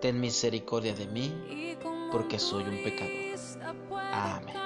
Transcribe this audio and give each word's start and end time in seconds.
ten 0.00 0.20
misericordia 0.20 0.94
de 0.94 1.06
mí, 1.06 1.32
porque 2.12 2.38
soy 2.38 2.64
un 2.64 2.82
pecador. 2.82 3.12
Amén. 4.12 4.56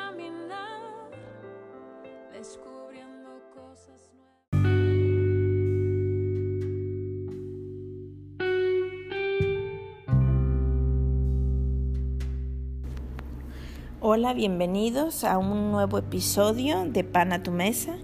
Hola, 14.03 14.33
bienvenidos 14.33 15.25
a 15.25 15.37
un 15.37 15.71
nuevo 15.71 15.99
episodio 15.99 16.87
de 16.87 17.05
Pan 17.05 17.33
a 17.33 17.43
tu 17.43 17.51
Mesa. 17.51 17.97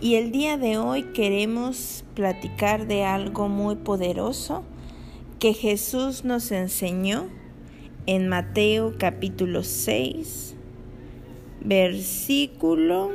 Y 0.00 0.14
el 0.14 0.32
día 0.32 0.56
de 0.56 0.78
hoy 0.78 1.12
queremos 1.12 2.04
platicar 2.14 2.86
de 2.86 3.04
algo 3.04 3.48
muy 3.48 3.76
poderoso 3.76 4.64
que 5.42 5.54
Jesús 5.54 6.24
nos 6.24 6.52
enseñó 6.52 7.26
en 8.06 8.28
Mateo 8.28 8.94
capítulo 8.96 9.64
6, 9.64 10.54
versículo 11.64 13.10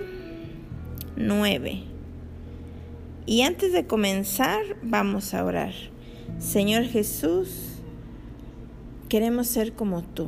9. 1.16 1.83
Y 3.25 3.44
antes 3.44 3.72
de 3.72 3.88
comenzar, 3.88 4.59
vamos 4.83 5.33
a 5.33 5.45
orar. 5.45 5.72
Señor 6.38 6.83
Jesús, 6.83 7.81
queremos 9.08 9.48
ser 9.48 9.72
como 9.72 10.03
tú 10.03 10.28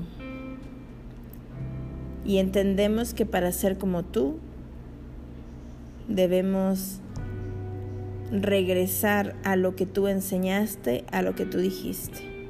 y 2.23 2.38
entendemos 2.38 3.14
que 3.14 3.25
para 3.25 3.52
ser 3.52 3.77
como 3.77 4.05
tú 4.05 4.38
debemos 6.08 7.02
regresar 8.31 9.35
a 9.44 9.55
lo 9.55 9.75
que 9.75 9.85
tú 9.85 10.08
enseñaste, 10.08 11.03
a 11.11 11.22
lo 11.22 11.35
que 11.35 11.45
tú 11.45 11.58
dijiste. 11.58 12.49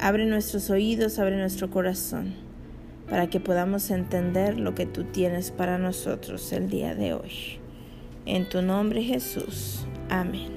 Abre 0.00 0.26
nuestros 0.26 0.70
oídos, 0.70 1.18
abre 1.18 1.36
nuestro 1.36 1.70
corazón, 1.70 2.34
para 3.08 3.28
que 3.28 3.40
podamos 3.40 3.90
entender 3.90 4.58
lo 4.58 4.74
que 4.74 4.86
tú 4.86 5.04
tienes 5.04 5.50
para 5.50 5.78
nosotros 5.78 6.52
el 6.52 6.68
día 6.68 6.94
de 6.94 7.14
hoy. 7.14 7.58
En 8.24 8.48
tu 8.48 8.62
nombre 8.62 9.02
Jesús. 9.02 9.86
Amén. 10.08 10.50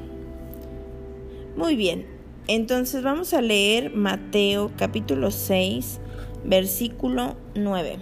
Muy 1.55 1.75
bien, 1.75 2.05
entonces 2.47 3.03
vamos 3.03 3.33
a 3.33 3.41
leer 3.41 3.93
Mateo 3.93 4.71
capítulo 4.77 5.31
6 5.31 5.99
versículo 6.43 7.35
9. 7.55 7.97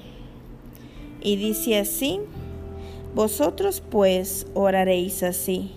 Y 1.22 1.36
dice 1.36 1.80
así, 1.80 2.20
vosotros 3.18 3.82
pues 3.82 4.46
oraréis 4.54 5.24
así, 5.24 5.72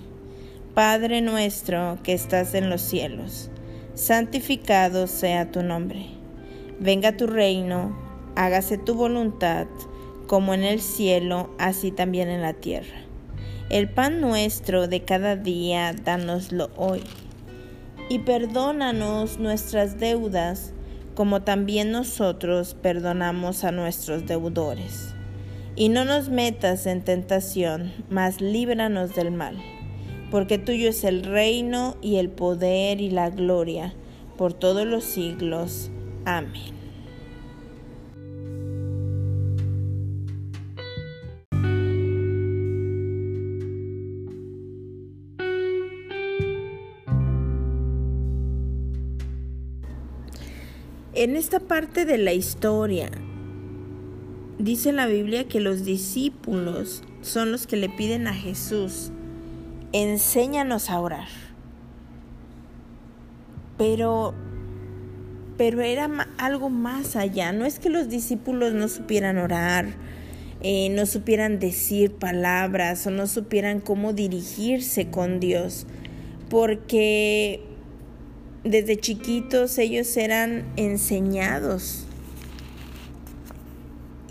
Padre 0.75 1.23
nuestro 1.23 1.97
que 2.03 2.12
estás 2.12 2.53
en 2.53 2.69
los 2.69 2.83
cielos, 2.83 3.49
santificado 3.95 5.06
sea 5.06 5.51
tu 5.51 5.62
nombre, 5.62 6.05
venga 6.81 7.17
tu 7.17 7.27
reino, 7.27 7.97
hágase 8.37 8.77
tu 8.77 8.93
voluntad, 8.93 9.69
como 10.27 10.53
en 10.53 10.65
el 10.65 10.83
cielo, 10.83 11.49
así 11.59 11.91
también 11.93 12.28
en 12.28 12.43
la 12.43 12.53
tierra. 12.53 13.01
El 13.71 13.89
pan 13.89 14.21
nuestro 14.21 14.87
de 14.87 15.05
cada 15.05 15.34
día, 15.34 15.95
dánoslo 15.95 16.69
hoy. 16.77 17.03
Y 18.11 18.19
perdónanos 18.19 19.39
nuestras 19.39 19.99
deudas, 19.99 20.75
como 21.15 21.41
también 21.41 21.91
nosotros 21.91 22.75
perdonamos 22.75 23.65
a 23.65 23.72
nuestros 23.72 24.27
deudores. 24.27 25.15
Y 25.76 25.88
no 25.88 26.04
nos 26.04 26.28
metas 26.28 26.86
en 26.86 27.03
tentación, 27.03 27.92
mas 28.10 28.41
líbranos 28.41 29.14
del 29.14 29.31
mal, 29.31 29.56
porque 30.31 30.58
tuyo 30.58 30.91
es 30.91 31.04
el 31.04 31.22
reino 31.22 31.97
y 32.03 32.16
el 32.16 32.28
poder 32.28 33.00
y 33.00 33.10
la 33.10 33.31
gloria 33.31 33.94
por 34.36 34.53
todos 34.53 34.86
los 34.86 35.04
siglos. 35.04 35.91
Amén. 36.25 36.80
En 51.12 51.36
esta 51.36 51.60
parte 51.60 52.06
de 52.06 52.16
la 52.16 52.32
historia, 52.32 53.10
dice 54.60 54.93
la 54.93 55.06
Biblia 55.06 55.48
que 55.48 55.59
los 55.59 55.84
discípulos 55.84 57.03
son 57.22 57.50
los 57.50 57.66
que 57.66 57.76
le 57.76 57.88
piden 57.88 58.26
a 58.26 58.34
Jesús, 58.34 59.10
enséñanos 59.93 60.91
a 60.91 61.00
orar. 61.00 61.28
Pero, 63.78 64.34
pero 65.56 65.81
era 65.81 66.28
algo 66.37 66.69
más 66.69 67.16
allá. 67.16 67.53
No 67.53 67.65
es 67.65 67.78
que 67.78 67.88
los 67.88 68.10
discípulos 68.10 68.75
no 68.75 68.88
supieran 68.88 69.38
orar, 69.38 69.94
eh, 70.62 70.91
no 70.91 71.06
supieran 71.06 71.59
decir 71.59 72.12
palabras 72.12 73.06
o 73.06 73.10
no 73.10 73.27
supieran 73.27 73.81
cómo 73.81 74.12
dirigirse 74.12 75.09
con 75.10 75.41
Dios, 75.41 75.87
porque 76.50 77.62
desde 78.62 78.98
chiquitos 78.98 79.78
ellos 79.78 80.15
eran 80.19 80.66
enseñados 80.77 82.06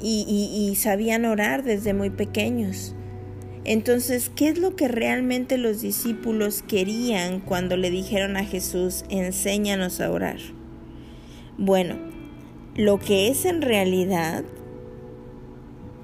y, 0.02 0.74
sabían 0.76 1.26
orar 1.26 1.64
desde 1.64 1.94
muy 1.94 2.10
pequeños. 2.10 2.96
Entonces, 3.66 4.32
¿qué 4.36 4.50
es 4.50 4.58
lo 4.58 4.76
que 4.76 4.88
realmente 4.88 5.58
los 5.58 5.82
discípulos 5.82 6.64
querían 6.68 7.40
cuando 7.40 7.78
le 7.78 7.92
dijeron 7.92 8.38
a 8.38 8.46
Jesús, 8.46 9.04
enséñanos 9.10 10.00
a 10.00 10.12
orar? 10.12 10.40
Bueno, 11.58 11.98
lo 12.76 13.00
que 13.00 13.28
es 13.28 13.46
en 13.46 13.62
realidad 13.62 14.46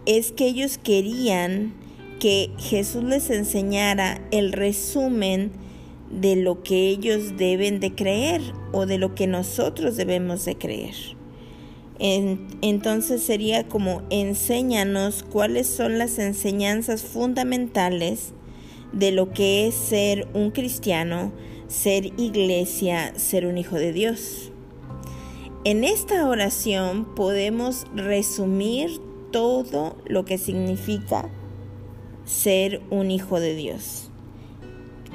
es 0.05 0.31
que 0.31 0.47
ellos 0.47 0.77
querían 0.77 1.73
que 2.19 2.51
Jesús 2.57 3.03
les 3.03 3.29
enseñara 3.29 4.21
el 4.31 4.51
resumen 4.51 5.51
de 6.11 6.35
lo 6.35 6.63
que 6.63 6.89
ellos 6.89 7.37
deben 7.37 7.79
de 7.79 7.93
creer 7.93 8.41
o 8.71 8.85
de 8.85 8.97
lo 8.97 9.15
que 9.15 9.27
nosotros 9.27 9.95
debemos 9.95 10.45
de 10.45 10.57
creer. 10.57 11.14
Entonces 11.99 13.23
sería 13.23 13.67
como 13.67 14.01
enséñanos 14.09 15.23
cuáles 15.23 15.67
son 15.67 15.97
las 15.97 16.19
enseñanzas 16.19 17.03
fundamentales 17.03 18.33
de 18.91 19.11
lo 19.11 19.31
que 19.31 19.67
es 19.67 19.75
ser 19.75 20.27
un 20.33 20.51
cristiano, 20.51 21.31
ser 21.67 22.05
iglesia, 22.19 23.13
ser 23.15 23.45
un 23.45 23.57
hijo 23.57 23.75
de 23.75 23.93
Dios. 23.93 24.51
En 25.63 25.83
esta 25.83 26.27
oración 26.27 27.15
podemos 27.15 27.85
resumir 27.95 28.99
todo 29.31 29.97
lo 30.05 30.25
que 30.25 30.37
significa 30.37 31.29
ser 32.25 32.81
un 32.89 33.09
hijo 33.09 33.39
de 33.39 33.55
Dios. 33.55 34.11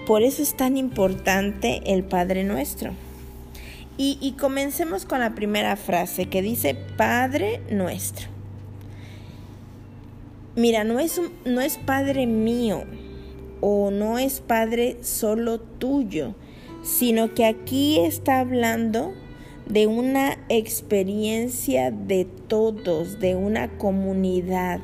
Por 0.06 0.22
eso 0.22 0.42
es 0.42 0.56
tan 0.56 0.76
importante 0.76 1.82
el 1.86 2.04
Padre 2.04 2.44
nuestro. 2.44 2.92
Y, 4.02 4.32
comencemos 4.40 5.04
con 5.04 5.20
la 5.20 5.34
primera 5.34 5.76
frase 5.76 6.24
que 6.24 6.40
dice 6.40 6.74
Padre 6.96 7.60
nuestro. 7.70 8.28
Mira, 10.56 10.84
no 10.84 10.98
es, 10.98 11.20
no 11.44 11.60
es 11.60 11.76
Padre 11.76 12.26
mío 12.26 12.84
o 13.60 13.90
no 13.90 14.18
es 14.18 14.40
Padre 14.40 14.96
solo 15.02 15.60
tuyo, 15.60 16.34
sino 16.82 17.34
que 17.34 17.44
aquí 17.44 17.98
está 18.00 18.40
hablando 18.40 19.12
de 19.66 19.86
una 19.86 20.38
experiencia 20.48 21.90
de 21.90 22.24
todos, 22.24 23.20
de 23.20 23.34
una 23.34 23.76
comunidad. 23.76 24.80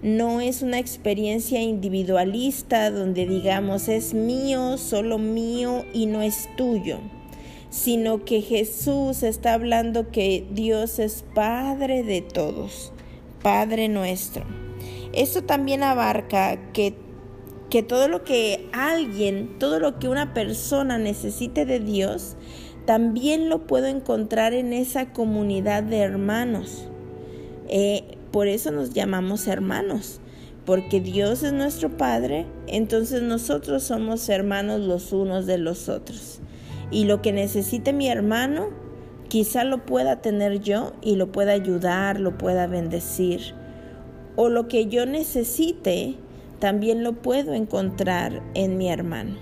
No 0.00 0.40
es 0.40 0.62
una 0.62 0.78
experiencia 0.78 1.60
individualista 1.60 2.90
donde 2.90 3.26
digamos 3.26 3.88
es 3.88 4.14
mío, 4.14 4.78
solo 4.78 5.18
mío 5.18 5.84
y 5.92 6.06
no 6.06 6.22
es 6.22 6.48
tuyo, 6.56 7.00
sino 7.70 8.24
que 8.24 8.42
Jesús 8.42 9.22
está 9.22 9.54
hablando 9.54 10.10
que 10.10 10.46
Dios 10.50 10.98
es 10.98 11.24
Padre 11.34 12.02
de 12.02 12.20
todos, 12.20 12.92
Padre 13.42 13.88
nuestro. 13.88 14.44
Esto 15.12 15.42
también 15.42 15.82
abarca 15.82 16.72
que, 16.72 16.94
que 17.70 17.82
todo 17.82 18.08
lo 18.08 18.24
que 18.24 18.68
alguien, 18.72 19.58
todo 19.58 19.78
lo 19.78 19.98
que 19.98 20.08
una 20.08 20.34
persona 20.34 20.98
necesite 20.98 21.64
de 21.64 21.78
Dios, 21.78 22.36
también 22.86 23.48
lo 23.48 23.66
puedo 23.66 23.86
encontrar 23.86 24.52
en 24.52 24.72
esa 24.72 25.12
comunidad 25.12 25.84
de 25.84 25.98
hermanos. 25.98 26.88
Eh, 27.68 28.18
por 28.32 28.48
eso 28.48 28.72
nos 28.72 28.90
llamamos 28.90 29.46
hermanos, 29.46 30.20
porque 30.64 31.00
Dios 31.00 31.44
es 31.44 31.52
nuestro 31.52 31.96
Padre, 31.96 32.46
entonces 32.66 33.22
nosotros 33.22 33.84
somos 33.84 34.28
hermanos 34.28 34.80
los 34.80 35.12
unos 35.12 35.46
de 35.46 35.58
los 35.58 35.88
otros. 35.88 36.40
Y 36.90 37.04
lo 37.04 37.22
que 37.22 37.32
necesite 37.32 37.92
mi 37.92 38.08
hermano, 38.08 38.68
quizá 39.28 39.64
lo 39.64 39.84
pueda 39.86 40.20
tener 40.20 40.60
yo 40.60 40.92
y 41.02 41.16
lo 41.16 41.30
pueda 41.30 41.52
ayudar, 41.52 42.18
lo 42.18 42.36
pueda 42.36 42.66
bendecir. 42.66 43.54
O 44.36 44.48
lo 44.48 44.68
que 44.68 44.86
yo 44.86 45.06
necesite, 45.06 46.16
también 46.58 47.02
lo 47.04 47.14
puedo 47.14 47.54
encontrar 47.54 48.42
en 48.54 48.76
mi 48.76 48.88
hermano. 48.88 49.36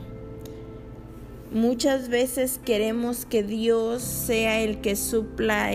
Muchas 1.52 2.10
veces 2.10 2.60
queremos 2.62 3.24
que 3.24 3.42
Dios 3.42 4.02
sea 4.02 4.60
el 4.60 4.82
que 4.82 4.96
supla 4.96 5.70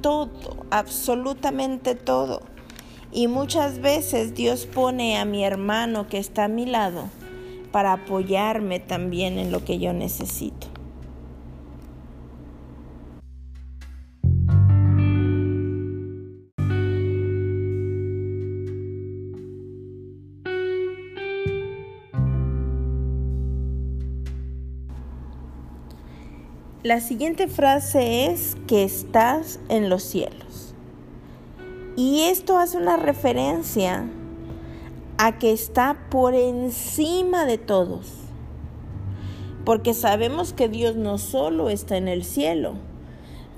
todo, 0.00 0.66
absolutamente 0.70 1.94
todo. 1.94 2.42
Y 3.12 3.28
muchas 3.28 3.80
veces 3.80 4.34
Dios 4.34 4.66
pone 4.66 5.18
a 5.18 5.24
mi 5.24 5.44
hermano 5.44 6.08
que 6.08 6.18
está 6.18 6.44
a 6.44 6.48
mi 6.48 6.66
lado 6.66 7.08
para 7.70 7.92
apoyarme 7.92 8.80
también 8.80 9.38
en 9.38 9.52
lo 9.52 9.64
que 9.64 9.78
yo 9.78 9.92
necesito. 9.92 10.71
La 26.84 26.98
siguiente 26.98 27.46
frase 27.46 28.26
es 28.26 28.56
que 28.66 28.82
estás 28.82 29.60
en 29.68 29.88
los 29.88 30.02
cielos. 30.02 30.74
Y 31.94 32.22
esto 32.22 32.58
hace 32.58 32.76
una 32.76 32.96
referencia 32.96 34.04
a 35.16 35.38
que 35.38 35.52
está 35.52 35.96
por 36.10 36.34
encima 36.34 37.46
de 37.46 37.58
todos. 37.58 38.10
Porque 39.64 39.94
sabemos 39.94 40.52
que 40.52 40.68
Dios 40.68 40.96
no 40.96 41.18
solo 41.18 41.70
está 41.70 41.96
en 41.98 42.08
el 42.08 42.24
cielo, 42.24 42.74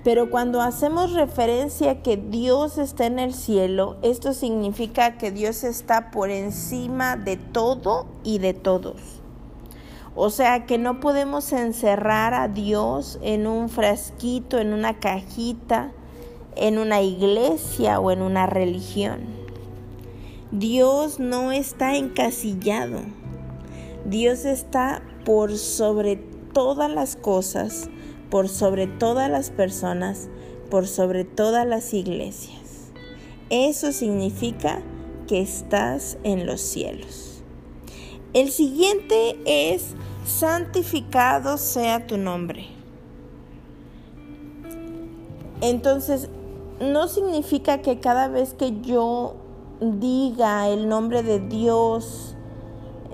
pero 0.03 0.29
cuando 0.29 0.61
hacemos 0.61 1.15
referencia 1.15 1.93
a 1.93 2.03
que 2.03 2.19
Dios 2.19 2.77
está 2.77 3.07
en 3.07 3.19
el 3.19 3.33
cielo, 3.33 3.97
esto 4.03 4.35
significa 4.35 5.17
que 5.17 5.31
Dios 5.31 5.65
está 5.65 6.11
por 6.11 6.29
encima 6.29 7.17
de 7.17 7.39
todo 7.39 8.05
y 8.23 8.37
de 8.37 8.53
todos. 8.53 9.14
O 10.17 10.31
sea 10.31 10.65
que 10.67 10.79
no 10.79 11.01
podemos 11.01 11.53
encerrar 11.53 12.35
a 12.35 12.49
Dios 12.49 13.19
en 13.23 13.47
un 13.47 13.69
frasquito, 13.69 14.59
en 14.59 14.73
una 14.73 15.01
cajita, 15.01 15.91
en 16.57 16.79
una 16.79 17.03
iglesia 17.03 17.99
o 17.99 18.11
en 18.13 18.23
una 18.23 18.47
religión. 18.47 19.23
Dios 20.53 21.19
no 21.19 21.51
está 21.51 21.97
encasillado. 21.97 23.01
Dios 24.05 24.45
está 24.45 25.03
por 25.25 25.57
sobre 25.59 26.17
todas 26.53 26.91
las 26.91 27.17
cosas, 27.17 27.91
por 28.31 28.49
sobre 28.49 28.87
todas 28.87 29.29
las 29.29 29.51
personas, 29.51 30.29
por 30.71 30.87
sobre 30.87 31.25
todas 31.25 31.67
las 31.67 31.93
iglesias. 31.93 32.93
Eso 33.51 33.91
significa 33.91 34.81
que 35.27 35.41
estás 35.41 36.19
en 36.23 36.47
los 36.47 36.61
cielos. 36.61 37.34
El 38.35 38.51
siguiente 38.51 39.39
es 39.45 39.95
santificado 40.27 41.57
sea 41.57 42.05
tu 42.05 42.19
nombre. 42.19 42.67
Entonces, 45.61 46.29
no 46.81 47.07
significa 47.07 47.81
que 47.81 48.01
cada 48.01 48.27
vez 48.27 48.53
que 48.53 48.81
yo 48.81 49.37
diga 49.81 50.69
el 50.69 50.89
nombre 50.89 51.23
de 51.23 51.39
Dios, 51.39 52.35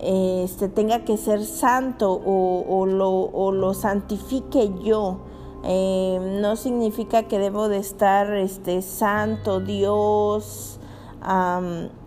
este, 0.01 0.71
tenga 0.71 1.05
que 1.05 1.19
ser 1.19 1.45
santo 1.45 2.19
o, 2.25 2.87
lo, 2.87 3.75
santifique 3.75 4.73
yo. 4.83 5.19
Eh, 5.65 6.39
no 6.41 6.57
significa 6.57 7.25
que 7.25 7.39
debo 7.39 7.69
de 7.69 7.77
estar 7.77 8.33
este, 8.33 8.81
santo 8.81 9.61
Dios, 9.61 10.81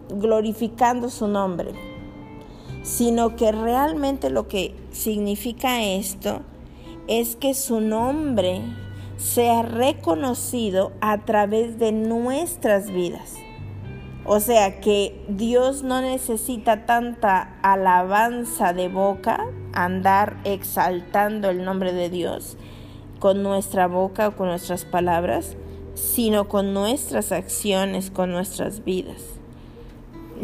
glorificando 0.09 1.11
su 1.11 1.27
nombre 1.27 1.92
sino 2.83 3.35
que 3.35 3.51
realmente 3.51 4.29
lo 4.29 4.47
que 4.47 4.75
significa 4.91 5.83
esto 5.83 6.41
es 7.07 7.35
que 7.35 7.53
su 7.53 7.81
nombre 7.81 8.61
sea 9.17 9.63
reconocido 9.63 10.91
a 11.01 11.25
través 11.25 11.79
de 11.79 11.91
nuestras 11.91 12.91
vidas. 12.91 13.35
O 14.25 14.39
sea 14.39 14.79
que 14.79 15.25
Dios 15.27 15.83
no 15.83 16.01
necesita 16.01 16.85
tanta 16.85 17.57
alabanza 17.61 18.71
de 18.73 18.87
boca, 18.87 19.45
andar 19.73 20.37
exaltando 20.45 21.49
el 21.49 21.65
nombre 21.65 21.91
de 21.93 22.09
Dios 22.09 22.57
con 23.19 23.43
nuestra 23.43 23.87
boca 23.87 24.29
o 24.29 24.35
con 24.35 24.47
nuestras 24.47 24.85
palabras, 24.85 25.55
sino 25.93 26.47
con 26.47 26.73
nuestras 26.73 27.31
acciones, 27.31 28.11
con 28.11 28.31
nuestras 28.31 28.83
vidas. 28.83 29.42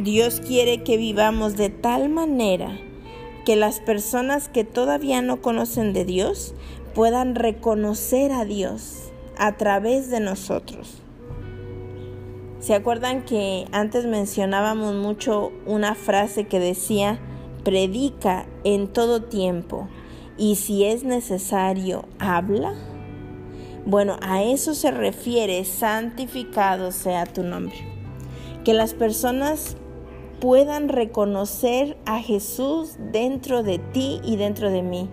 Dios 0.04 0.40
quiere 0.40 0.84
que 0.84 0.98
vivamos 0.98 1.58
de 1.58 1.70
tal 1.70 2.10
manera 2.10 2.78
que 3.46 3.56
las 3.56 3.80
personas 3.80 4.48
que 4.48 4.64
todavía 4.64 5.22
no 5.22 5.42
conocen 5.42 5.92
de 5.92 6.06
Dios 6.06 6.54
puedan 6.94 7.36
reconocer 7.36 8.32
a 8.32 8.46
Dios 8.46 9.12
a 9.38 9.58
través 9.58 10.10
de 10.10 10.20
nosotros. 10.20 11.02
¿Se 12.60 12.74
acuerdan 12.74 13.24
que 13.26 13.66
antes 13.72 14.06
mencionábamos 14.06 14.96
mucho 14.96 15.52
una 15.66 15.96
frase 15.96 16.46
que 16.48 16.60
decía, 16.60 17.20
predica 17.64 18.46
en 18.64 18.88
todo 18.88 19.24
tiempo 19.24 19.88
y 20.38 20.56
si 20.56 20.86
es 20.86 21.04
necesario, 21.04 22.06
habla? 22.20 22.74
Bueno, 23.86 24.18
a 24.22 24.44
eso 24.44 24.76
se 24.76 24.92
refiere, 24.92 25.64
santificado 25.66 26.92
sea 26.92 27.26
tu 27.26 27.44
nombre. 27.44 27.78
Que 28.64 28.74
las 28.74 28.94
personas 28.94 29.78
puedan 30.40 30.90
reconocer 30.90 31.98
a 32.06 32.20
Jesús 32.20 32.96
dentro 33.12 33.64
de 33.64 33.80
ti 33.80 34.22
y 34.24 34.38
dentro 34.38 34.70
de 34.72 34.82
mí 34.82 35.10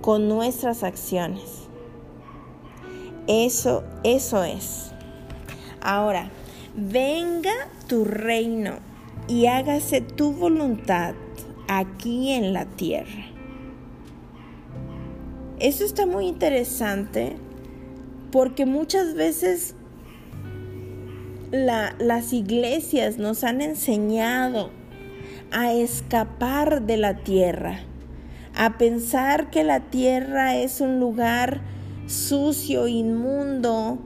con 0.00 0.28
nuestras 0.28 0.82
acciones. 0.82 1.68
Eso, 3.26 3.84
eso 4.04 4.44
es. 4.44 4.92
Ahora, 5.80 6.30
venga 6.74 7.52
tu 7.88 8.04
reino 8.04 8.74
y 9.28 9.46
hágase 9.46 10.00
tu 10.00 10.32
voluntad 10.32 11.14
aquí 11.68 12.32
en 12.32 12.52
la 12.52 12.66
tierra. 12.66 13.26
Eso 15.58 15.84
está 15.84 16.06
muy 16.06 16.26
interesante 16.26 17.36
porque 18.30 18.66
muchas 18.66 19.14
veces 19.14 19.75
las 21.50 22.32
iglesias 22.32 23.18
nos 23.18 23.44
han 23.44 23.60
enseñado 23.60 24.70
a 25.52 25.72
escapar 25.72 26.82
de 26.82 26.96
la 26.96 27.18
tierra, 27.18 27.80
a 28.54 28.78
pensar 28.78 29.50
que 29.50 29.62
la 29.62 29.80
tierra 29.80 30.56
es 30.56 30.80
un 30.80 30.98
lugar 30.98 31.60
sucio, 32.06 32.88
inmundo 32.88 33.98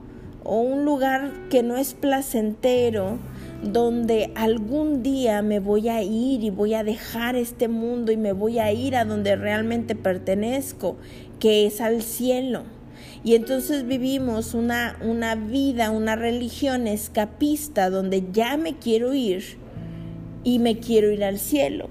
o 0.43 0.59
un 0.61 0.85
lugar 0.85 1.31
que 1.49 1.63
no 1.63 1.77
es 1.77 1.93
placentero, 1.93 3.19
donde 3.63 4.31
algún 4.35 5.03
día 5.03 5.41
me 5.41 5.59
voy 5.59 5.89
a 5.89 6.01
ir 6.01 6.43
y 6.43 6.49
voy 6.49 6.73
a 6.73 6.83
dejar 6.83 7.35
este 7.35 7.67
mundo 7.67 8.11
y 8.11 8.17
me 8.17 8.33
voy 8.33 8.59
a 8.59 8.71
ir 8.71 8.95
a 8.95 9.05
donde 9.05 9.35
realmente 9.35 9.95
pertenezco, 9.95 10.95
que 11.39 11.67
es 11.67 11.79
al 11.79 12.01
cielo. 12.01 12.63
Y 13.23 13.35
entonces 13.35 13.85
vivimos 13.85 14.53
una, 14.53 14.97
una 15.01 15.35
vida, 15.35 15.91
una 15.91 16.15
religión 16.15 16.87
escapista 16.87 17.89
donde 17.89 18.25
ya 18.31 18.57
me 18.57 18.77
quiero 18.77 19.13
ir 19.13 19.43
y 20.43 20.57
me 20.59 20.79
quiero 20.79 21.11
ir 21.11 21.23
al 21.23 21.37
cielo. 21.37 21.89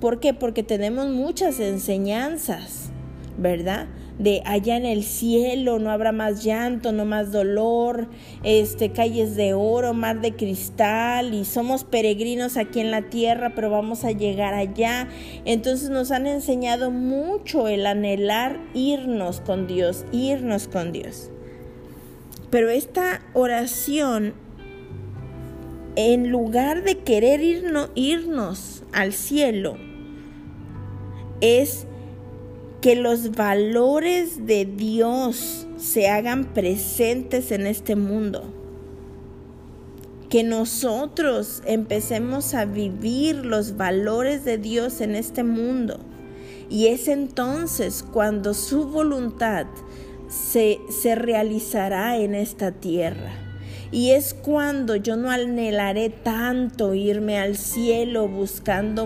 ¿Por 0.00 0.20
qué? 0.20 0.32
Porque 0.32 0.62
tenemos 0.62 1.08
muchas 1.08 1.58
enseñanzas, 1.58 2.90
¿verdad? 3.36 3.86
De 4.20 4.42
allá 4.44 4.76
en 4.76 4.84
el 4.84 5.02
cielo 5.02 5.78
no 5.78 5.90
habrá 5.90 6.12
más 6.12 6.44
llanto, 6.44 6.92
no 6.92 7.06
más 7.06 7.32
dolor, 7.32 8.06
este 8.44 8.92
calles 8.92 9.34
de 9.34 9.54
oro, 9.54 9.94
mar 9.94 10.20
de 10.20 10.36
cristal 10.36 11.32
y 11.32 11.46
somos 11.46 11.84
peregrinos 11.84 12.58
aquí 12.58 12.80
en 12.80 12.90
la 12.90 13.08
tierra, 13.08 13.54
pero 13.54 13.70
vamos 13.70 14.04
a 14.04 14.12
llegar 14.12 14.52
allá. 14.52 15.08
Entonces 15.46 15.88
nos 15.88 16.10
han 16.10 16.26
enseñado 16.26 16.90
mucho 16.90 17.66
el 17.66 17.86
anhelar 17.86 18.60
irnos 18.74 19.40
con 19.40 19.66
Dios, 19.66 20.04
irnos 20.12 20.68
con 20.68 20.92
Dios. 20.92 21.30
Pero 22.50 22.68
esta 22.68 23.22
oración 23.32 24.34
en 25.96 26.30
lugar 26.30 26.84
de 26.84 26.98
querer 26.98 27.40
irnos, 27.40 27.90
irnos 27.94 28.82
al 28.92 29.14
cielo, 29.14 29.76
es 31.40 31.86
que 32.80 32.96
los 32.96 33.32
valores 33.32 34.46
de 34.46 34.64
Dios 34.64 35.66
se 35.76 36.08
hagan 36.08 36.54
presentes 36.54 37.52
en 37.52 37.66
este 37.66 37.94
mundo. 37.94 38.44
Que 40.30 40.44
nosotros 40.44 41.62
empecemos 41.66 42.54
a 42.54 42.64
vivir 42.64 43.44
los 43.44 43.76
valores 43.76 44.44
de 44.44 44.56
Dios 44.56 45.00
en 45.00 45.14
este 45.14 45.42
mundo. 45.42 46.00
Y 46.70 46.86
es 46.86 47.08
entonces 47.08 48.02
cuando 48.02 48.54
su 48.54 48.88
voluntad 48.88 49.66
se, 50.28 50.78
se 50.88 51.16
realizará 51.16 52.16
en 52.16 52.34
esta 52.34 52.70
tierra. 52.72 53.32
Y 53.90 54.12
es 54.12 54.34
cuando 54.34 54.94
yo 54.94 55.16
no 55.16 55.30
anhelaré 55.30 56.10
tanto 56.10 56.94
irme 56.94 57.38
al 57.38 57.56
cielo 57.56 58.28
buscando 58.28 59.04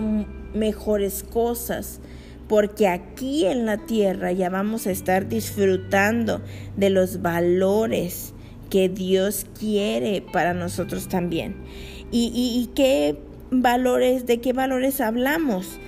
mejores 0.53 1.23
cosas, 1.23 1.99
porque 2.47 2.87
aquí 2.87 3.45
en 3.45 3.65
la 3.65 3.77
tierra 3.77 4.31
ya 4.31 4.49
vamos 4.49 4.85
a 4.87 4.91
estar 4.91 5.27
disfrutando 5.27 6.41
de 6.77 6.89
los 6.89 7.21
valores 7.21 8.33
que 8.69 8.89
Dios 8.89 9.45
quiere 9.59 10.21
para 10.21 10.53
nosotros 10.53 11.07
también. 11.07 11.55
¿Y, 12.11 12.69
qué 12.75 13.19
valores, 13.51 14.25
de 14.25 14.39
qué 14.39 14.53
valores 14.53 15.01
hablamos? 15.01 15.79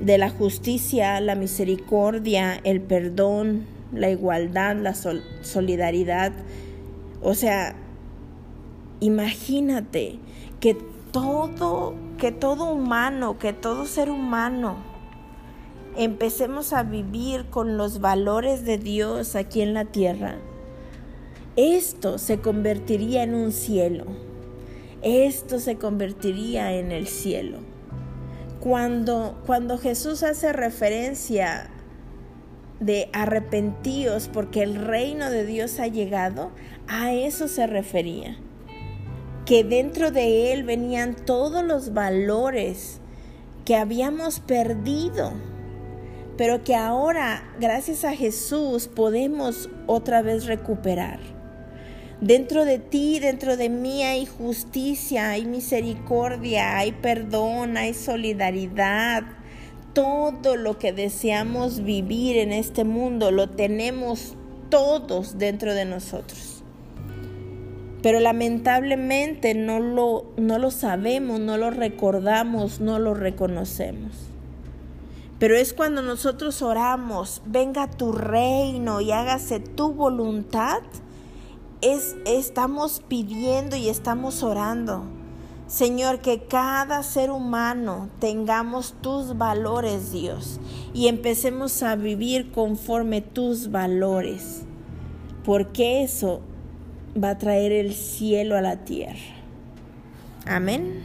De 0.00 0.18
la 0.18 0.30
justicia, 0.30 1.20
la 1.20 1.36
misericordia, 1.36 2.60
el 2.64 2.80
perdón, 2.80 3.64
la 3.92 4.10
igualdad, 4.10 4.76
la 4.76 4.94
solidaridad. 4.94 6.32
O 7.22 7.34
sea, 7.34 7.76
imagínate 9.00 10.18
que 10.58 10.76
todo, 11.12 11.94
que 12.18 12.32
todo 12.32 12.72
humano, 12.72 13.38
que 13.38 13.52
todo 13.52 13.86
ser 13.86 14.10
humano 14.10 14.89
empecemos 15.96 16.72
a 16.72 16.82
vivir 16.82 17.46
con 17.46 17.76
los 17.76 18.00
valores 18.00 18.64
de 18.64 18.78
Dios 18.78 19.36
aquí 19.36 19.62
en 19.62 19.74
la 19.74 19.86
tierra, 19.86 20.36
esto 21.56 22.18
se 22.18 22.40
convertiría 22.40 23.22
en 23.24 23.34
un 23.34 23.52
cielo. 23.52 24.04
Esto 25.02 25.58
se 25.58 25.76
convertiría 25.76 26.74
en 26.74 26.92
el 26.92 27.06
cielo. 27.06 27.58
Cuando, 28.60 29.38
cuando 29.46 29.78
Jesús 29.78 30.22
hace 30.22 30.52
referencia 30.52 31.70
de 32.78 33.08
arrepentíos 33.12 34.28
porque 34.28 34.62
el 34.62 34.74
reino 34.74 35.30
de 35.30 35.44
Dios 35.44 35.80
ha 35.80 35.86
llegado, 35.86 36.50
a 36.86 37.12
eso 37.12 37.48
se 37.48 37.66
refería. 37.66 38.36
Que 39.44 39.64
dentro 39.64 40.10
de 40.10 40.52
él 40.52 40.62
venían 40.62 41.16
todos 41.16 41.64
los 41.64 41.92
valores 41.92 43.00
que 43.64 43.76
habíamos 43.76 44.40
perdido 44.40 45.32
pero 46.40 46.64
que 46.64 46.74
ahora, 46.74 47.42
gracias 47.60 48.02
a 48.02 48.16
Jesús, 48.16 48.88
podemos 48.88 49.68
otra 49.86 50.22
vez 50.22 50.46
recuperar. 50.46 51.20
Dentro 52.22 52.64
de 52.64 52.78
ti, 52.78 53.18
dentro 53.18 53.58
de 53.58 53.68
mí 53.68 54.04
hay 54.04 54.24
justicia, 54.24 55.32
hay 55.32 55.44
misericordia, 55.44 56.78
hay 56.78 56.92
perdón, 56.92 57.76
hay 57.76 57.92
solidaridad. 57.92 59.24
Todo 59.92 60.56
lo 60.56 60.78
que 60.78 60.94
deseamos 60.94 61.84
vivir 61.84 62.38
en 62.38 62.52
este 62.52 62.84
mundo 62.84 63.32
lo 63.32 63.50
tenemos 63.50 64.34
todos 64.70 65.36
dentro 65.36 65.74
de 65.74 65.84
nosotros. 65.84 66.64
Pero 68.02 68.18
lamentablemente 68.18 69.54
no 69.54 69.78
lo, 69.78 70.32
no 70.38 70.58
lo 70.58 70.70
sabemos, 70.70 71.38
no 71.38 71.58
lo 71.58 71.70
recordamos, 71.70 72.80
no 72.80 72.98
lo 72.98 73.12
reconocemos. 73.12 74.29
Pero 75.40 75.56
es 75.56 75.72
cuando 75.72 76.02
nosotros 76.02 76.60
oramos, 76.60 77.40
venga 77.46 77.90
tu 77.90 78.12
reino 78.12 79.00
y 79.00 79.10
hágase 79.10 79.58
tu 79.58 79.94
voluntad, 79.94 80.82
es, 81.80 82.14
estamos 82.26 83.02
pidiendo 83.08 83.74
y 83.74 83.88
estamos 83.88 84.42
orando. 84.42 85.04
Señor, 85.66 86.18
que 86.18 86.42
cada 86.42 87.02
ser 87.02 87.30
humano 87.30 88.10
tengamos 88.18 88.94
tus 89.00 89.38
valores, 89.38 90.12
Dios, 90.12 90.60
y 90.92 91.08
empecemos 91.08 91.82
a 91.82 91.96
vivir 91.96 92.52
conforme 92.52 93.22
tus 93.22 93.70
valores, 93.70 94.64
porque 95.42 96.02
eso 96.02 96.42
va 97.16 97.30
a 97.30 97.38
traer 97.38 97.72
el 97.72 97.94
cielo 97.94 98.58
a 98.58 98.60
la 98.60 98.84
tierra. 98.84 99.36
Amén. 100.44 101.00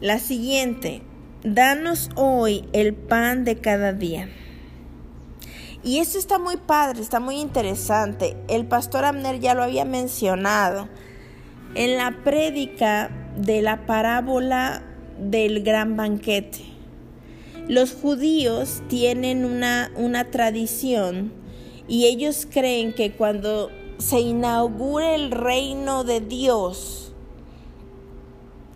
La 0.00 0.20
siguiente, 0.20 1.02
danos 1.42 2.10
hoy 2.16 2.68
el 2.72 2.94
pan 2.94 3.44
de 3.44 3.56
cada 3.56 3.92
día. 3.92 4.28
Y 5.84 5.98
esto 5.98 6.18
está 6.18 6.38
muy 6.38 6.56
padre, 6.56 7.00
está 7.00 7.20
muy 7.20 7.36
interesante. 7.36 8.36
El 8.48 8.66
pastor 8.66 9.04
Amner 9.04 9.38
ya 9.38 9.54
lo 9.54 9.62
había 9.62 9.84
mencionado 9.84 10.88
en 11.74 11.96
la 11.96 12.22
prédica 12.24 13.10
de 13.36 13.62
la 13.62 13.86
parábola 13.86 14.82
del 15.18 15.62
gran 15.62 15.96
banquete. 15.96 16.64
Los 17.68 17.92
judíos 17.92 18.82
tienen 18.88 19.44
una, 19.44 19.92
una 19.94 20.30
tradición 20.30 21.32
y 21.86 22.06
ellos 22.06 22.46
creen 22.50 22.92
que 22.92 23.12
cuando 23.12 23.70
se 23.98 24.20
inaugure 24.20 25.14
el 25.14 25.30
reino 25.30 26.02
de 26.02 26.20
Dios 26.20 27.12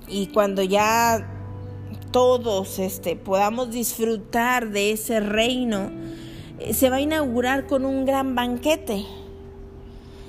y 0.08 0.26
cuando 0.28 0.62
ya 0.62 1.41
todos 2.12 2.78
este, 2.78 3.16
podamos 3.16 3.70
disfrutar 3.70 4.70
de 4.70 4.92
ese 4.92 5.18
reino, 5.20 5.90
eh, 6.58 6.74
se 6.74 6.90
va 6.90 6.96
a 6.96 7.00
inaugurar 7.00 7.66
con 7.66 7.84
un 7.84 8.04
gran 8.04 8.34
banquete. 8.34 9.04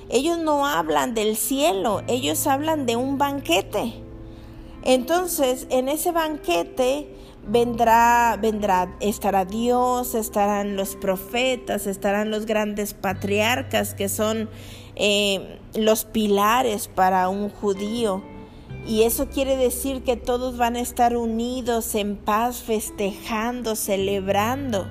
Ellos 0.10 0.38
no 0.40 0.66
hablan 0.66 1.13
del 1.13 1.36
cielo, 1.36 2.02
ellos 2.08 2.48
hablan 2.48 2.86
de 2.86 2.96
un 2.96 3.18
banquete. 3.18 3.94
Entonces, 4.84 5.68
en 5.70 5.90
ese 5.90 6.12
banquete 6.12 7.08
vendrá, 7.48 8.38
vendrá, 8.42 8.96
estará 9.00 9.46
Dios, 9.46 10.16
estarán 10.16 10.75
los 10.75 10.96
profetas, 10.96 11.88
estarán 11.88 12.32
los 12.32 12.46
grandes 12.46 12.94
patriarcas 12.94 13.94
que 13.94 14.10
son 14.10 14.50
eh, 14.96 15.60
los 15.74 16.06
pilares 16.06 16.88
para 16.88 17.30
un 17.30 17.50
judío. 17.50 18.33
Y 18.86 19.04
eso 19.04 19.28
quiere 19.30 19.56
decir 19.56 20.04
que 20.04 20.18
todos 20.18 20.58
van 20.58 20.75
a 20.75 20.82
estar 20.82 21.16
unidos 21.16 21.96
en 21.96 22.18
paz, 22.18 22.63
festejando, 22.63 23.75
celebrando. 23.75 24.88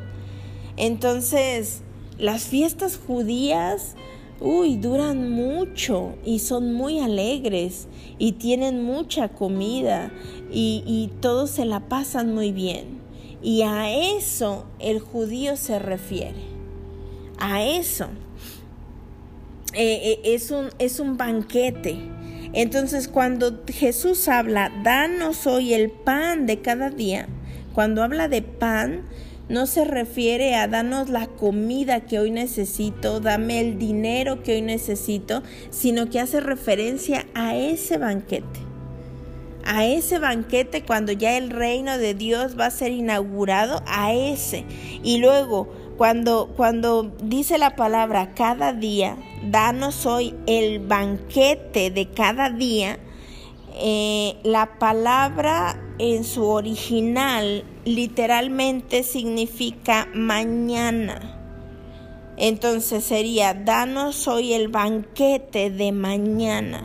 Entonces, 0.79 1.83
las 2.19 2.45
fiestas 2.45 2.99
judías, 3.07 3.95
uy, 4.41 4.77
duran 4.77 5.31
mucho 5.31 6.15
y 6.25 6.39
son 6.39 6.73
muy 6.73 7.01
alegres 7.01 7.87
y 8.19 8.33
tienen 8.33 8.83
mucha 8.83 9.29
comida 9.29 10.11
y, 10.51 11.11
todos 11.21 11.51
se 11.51 11.67
la 11.67 11.81
pasan 11.81 12.35
muy 12.35 12.51
bien. 12.53 13.01
Y 13.43 13.63
a 13.63 13.91
eso 13.91 14.65
el 14.79 15.01
judío 15.01 15.57
se 15.57 15.79
refiere. 15.79 16.53
A 17.39 17.63
eso. 17.63 18.07
Eh, 19.75 20.01
eh, 20.03 20.21
es, 20.35 20.51
un, 20.51 20.69
es 20.79 21.01
un 21.01 21.17
banquete 21.17 21.99
entonces 22.53 23.09
cuando 23.09 23.63
Jesús 23.67 24.29
habla, 24.29 24.73
danos 24.83 25.47
hoy 25.47 25.75
el 25.75 25.91
pan 25.91 26.47
de 26.47 26.61
cada 26.61 26.91
día, 26.91 27.29
cuando 27.73 28.03
habla 28.03 28.29
de 28.29 28.43
pan, 28.43 29.03
no 29.49 29.67
se 29.67 29.85
refiere 29.85 30.55
a 30.55 30.69
danos 30.69 31.09
la 31.09 31.27
comida 31.27 32.01
que 32.01 32.19
hoy 32.19 32.31
necesito, 32.31 33.21
dame 33.21 33.61
el 33.61 33.79
dinero 33.79 34.43
que 34.43 34.55
hoy 34.55 34.63
necesito, 34.63 35.43
sino 35.71 36.09
que 36.09 36.21
hace 36.21 36.41
referencia 36.41 37.27
a 37.35 37.57
ese 37.57 37.99
banquete. 37.99 38.61
A 39.65 39.85
ese 39.85 40.19
banquete 40.19 40.85
cuando 40.85 41.13
ya 41.13 41.37
el 41.37 41.51
reino 41.51 41.99
de 41.99 42.15
Dios 42.15 42.59
va 42.59 42.67
a 42.67 42.71
ser 42.71 42.93
inaugurado, 42.93 43.83
a 43.87 44.13
ese. 44.13 44.65
Y 45.03 45.19
luego, 45.19 45.73
cuando, 45.97 46.53
cuando 46.57 47.15
dice 47.23 47.59
la 47.59 47.77
palabra 47.77 48.35
cada 48.35 48.73
día, 48.73 49.17
danos 49.51 50.07
hoy 50.07 50.35
el 50.47 50.79
banquete 50.81 51.91
de 51.91 52.09
cada 52.09 52.51
día, 52.51 52.99
eh, 53.75 54.37
la 54.43 54.79
palabra 54.79 55.81
en 55.99 56.25
su 56.25 56.45
original 56.45 57.65
literalmente 57.85 59.03
significa 59.03 60.09
mañana. 60.15 61.39
Entonces 62.37 63.05
sería, 63.05 63.55
danos 63.55 64.27
hoy 64.27 64.53
el 64.53 64.69
banquete 64.69 65.71
de 65.71 65.93
mañana. 65.93 66.83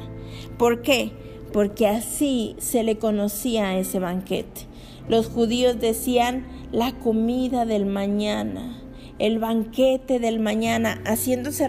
¿Por 0.58 0.82
qué? 0.82 1.12
Porque 1.54 1.88
así 1.88 2.56
se 2.60 2.84
le 2.84 2.98
conocía 2.98 3.78
ese 3.78 4.00
banquete. 4.00 4.68
Los 5.08 5.28
judíos 5.28 5.80
decían 5.80 6.46
la 6.72 6.92
comida 6.92 7.66
del 7.66 7.86
mañana, 7.86 8.78
el 9.20 9.40
banquete 9.40 10.20
del 10.20 10.40
mañana, 10.40 11.02
haciéndose 11.06 11.68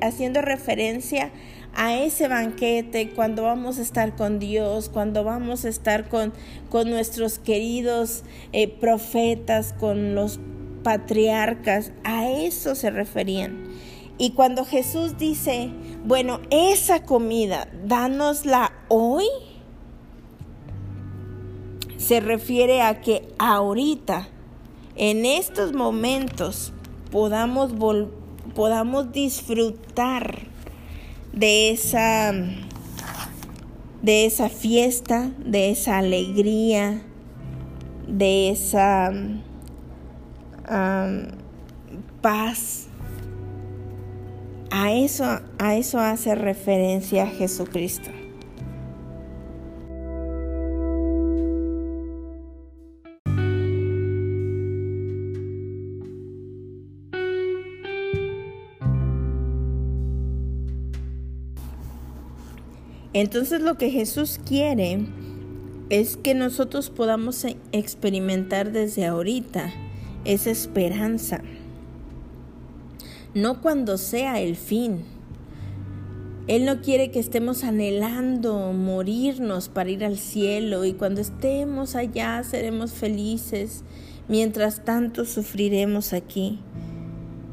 haciendo 0.00 0.42
referencia 0.42 1.30
a 1.74 1.96
ese 1.96 2.28
banquete 2.28 3.10
cuando 3.10 3.42
vamos 3.44 3.78
a 3.78 3.82
estar 3.82 4.16
con 4.16 4.38
Dios, 4.38 4.88
cuando 4.88 5.22
vamos 5.22 5.64
a 5.64 5.68
estar 5.68 6.08
con, 6.08 6.32
con 6.70 6.90
nuestros 6.90 7.38
queridos 7.38 8.24
eh, 8.52 8.68
profetas, 8.68 9.74
con 9.74 10.14
los 10.14 10.40
patriarcas, 10.82 11.92
a 12.04 12.28
eso 12.28 12.74
se 12.74 12.90
referían. 12.90 13.68
Y 14.18 14.30
cuando 14.30 14.64
Jesús 14.64 15.16
dice, 15.16 15.70
bueno, 16.04 16.40
esa 16.50 17.04
comida, 17.04 17.68
dánosla 17.84 18.72
hoy, 18.88 19.26
se 21.96 22.20
refiere 22.20 22.82
a 22.82 23.00
que 23.00 23.28
ahorita, 23.38 24.28
en 24.96 25.24
estos 25.24 25.72
momentos, 25.74 26.72
podamos, 27.10 27.72
podamos 28.54 29.12
disfrutar 29.12 30.40
de 31.32 31.70
esa, 31.70 32.32
de 34.02 34.26
esa 34.26 34.48
fiesta, 34.48 35.30
de 35.44 35.70
esa 35.70 35.98
alegría, 35.98 37.02
de 38.06 38.50
esa 38.50 39.12
paz. 42.20 42.86
A 44.70 44.92
eso, 44.92 45.24
a 45.58 45.76
eso 45.76 45.98
hace 45.98 46.34
referencia 46.34 47.26
Jesucristo. 47.26 48.10
Entonces 63.20 63.60
lo 63.60 63.76
que 63.76 63.90
Jesús 63.90 64.38
quiere 64.46 65.00
es 65.90 66.16
que 66.16 66.34
nosotros 66.34 66.88
podamos 66.88 67.44
e-, 67.44 67.56
experimentar 67.72 68.70
desde 68.70 69.06
ahorita 69.06 69.72
esa 70.24 70.50
esperanza, 70.50 71.40
no 73.34 73.60
cuando 73.60 73.98
sea 73.98 74.40
el 74.40 74.54
fin. 74.54 75.02
Él 76.46 76.64
no 76.64 76.80
quiere 76.80 77.10
que 77.10 77.18
estemos 77.18 77.64
anhelando 77.64 78.72
morirnos 78.72 79.68
para 79.68 79.90
ir 79.90 80.04
al 80.04 80.16
cielo 80.16 80.84
y 80.84 80.92
cuando 80.92 81.20
estemos 81.20 81.96
allá 81.96 82.44
seremos 82.44 82.92
felices, 82.92 83.82
mientras 84.28 84.84
tanto 84.84 85.24
sufriremos 85.24 86.12
aquí. 86.12 86.60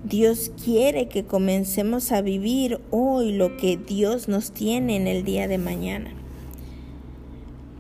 Dios 0.05 0.51
quiere 0.63 1.07
que 1.07 1.25
comencemos 1.25 2.11
a 2.11 2.21
vivir 2.21 2.79
hoy 2.91 3.31
lo 3.31 3.57
que 3.57 3.75
Dios 3.75 4.27
nos 4.27 4.51
tiene 4.51 4.97
en 4.97 5.07
el 5.07 5.23
día 5.23 5.47
de 5.47 5.57
mañana. 5.57 6.11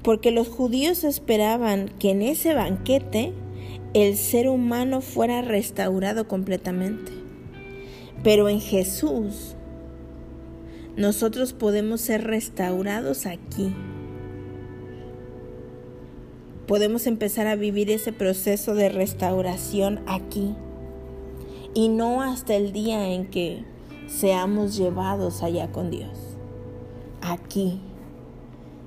Porque 0.01 0.31
los 0.31 0.47
judíos 0.47 1.03
esperaban 1.03 1.87
que 1.99 2.09
en 2.09 2.23
ese 2.23 2.55
banquete 2.55 3.31
el 3.93 4.17
ser 4.17 4.49
humano 4.49 5.01
fuera 5.01 5.43
restaurado 5.43 6.27
completamente. 6.27 7.11
Pero 8.23 8.49
en 8.49 8.59
Jesús 8.59 9.55
nosotros 10.97 11.53
podemos 11.53 12.01
ser 12.01 12.23
restaurados 12.23 13.27
aquí. 13.27 13.71
Podemos 16.65 17.05
empezar 17.05 17.45
a 17.45 17.55
vivir 17.55 17.91
ese 17.91 18.11
proceso 18.11 18.73
de 18.73 18.89
restauración 18.89 19.99
aquí 20.07 20.55
y 21.75 21.89
no 21.89 22.23
hasta 22.23 22.55
el 22.55 22.71
día 22.71 23.09
en 23.09 23.27
que 23.27 23.63
seamos 24.07 24.77
llevados 24.77 25.43
allá 25.43 25.71
con 25.71 25.91
Dios. 25.91 26.17
Aquí 27.21 27.81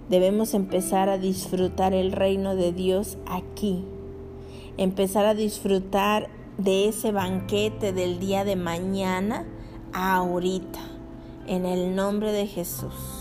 debemos 0.08 0.54
empezar 0.54 1.10
a 1.10 1.18
disfrutar 1.18 1.92
el 1.92 2.12
reino 2.12 2.56
de 2.56 2.72
Dios 2.72 3.18
aquí. 3.26 3.84
Empezar 4.78 5.26
a 5.26 5.34
disfrutar 5.34 6.28
de 6.56 6.88
ese 6.88 7.12
banquete 7.12 7.92
del 7.92 8.18
día 8.18 8.44
de 8.44 8.56
mañana 8.56 9.44
ahorita. 9.92 10.80
En 11.46 11.66
el 11.66 11.94
nombre 11.94 12.32
de 12.32 12.46
Jesús. 12.46 13.17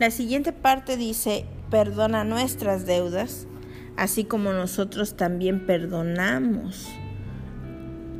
La 0.00 0.10
siguiente 0.10 0.54
parte 0.54 0.96
dice, 0.96 1.44
perdona 1.70 2.24
nuestras 2.24 2.86
deudas, 2.86 3.46
así 3.98 4.24
como 4.24 4.50
nosotros 4.54 5.14
también 5.14 5.66
perdonamos 5.66 6.88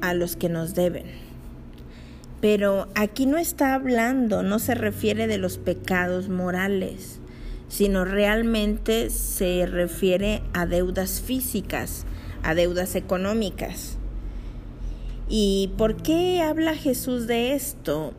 a 0.03 0.13
los 0.13 0.37
que 0.37 0.51
nos 0.51 0.75
deben. 0.75 1.07
Pero 2.43 2.87
aquí 2.95 3.25
no 3.25 3.39
está 3.39 3.73
hablando, 3.73 4.43
no 4.43 4.59
se 4.59 4.75
refiere 4.75 5.27
de 5.27 5.39
los 5.39 5.57
pecados 5.57 6.29
morales, 6.29 7.19
sino 7.69 8.05
realmente 8.05 9.09
se 9.09 9.65
refiere 9.65 10.43
a 10.53 10.67
deudas 10.67 11.23
físicas, 11.23 12.05
a 12.43 12.55
deudas 12.55 12.95
económicas. 12.95 13.97
¿Y 15.31 15.73
por 15.79 15.97
qué 16.03 16.43
habla 16.43 16.75
Jesús 16.75 17.27
de 17.27 17.55
esto? 17.55 18.13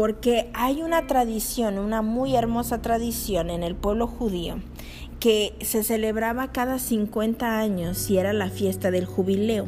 Porque 0.00 0.50
hay 0.54 0.80
una 0.80 1.06
tradición, 1.06 1.78
una 1.78 2.00
muy 2.00 2.34
hermosa 2.34 2.80
tradición 2.80 3.50
en 3.50 3.62
el 3.62 3.76
pueblo 3.76 4.06
judío 4.06 4.62
que 5.20 5.54
se 5.60 5.84
celebraba 5.84 6.52
cada 6.52 6.78
50 6.78 7.58
años 7.58 8.08
y 8.08 8.16
era 8.16 8.32
la 8.32 8.48
fiesta 8.48 8.90
del 8.90 9.04
jubileo. 9.04 9.66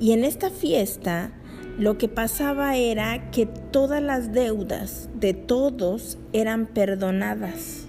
Y 0.00 0.10
en 0.10 0.24
esta 0.24 0.50
fiesta 0.50 1.30
lo 1.78 1.98
que 1.98 2.08
pasaba 2.08 2.74
era 2.74 3.30
que 3.30 3.46
todas 3.46 4.02
las 4.02 4.32
deudas 4.32 5.08
de 5.14 5.34
todos 5.34 6.18
eran 6.32 6.66
perdonadas. 6.66 7.86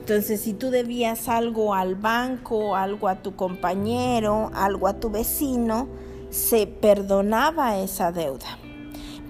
Entonces, 0.00 0.40
si 0.40 0.54
tú 0.54 0.70
debías 0.70 1.28
algo 1.28 1.72
al 1.72 1.94
banco, 1.94 2.74
algo 2.74 3.06
a 3.06 3.22
tu 3.22 3.36
compañero, 3.36 4.50
algo 4.54 4.88
a 4.88 4.98
tu 4.98 5.08
vecino, 5.08 5.86
se 6.30 6.66
perdonaba 6.66 7.78
esa 7.78 8.10
deuda 8.10 8.58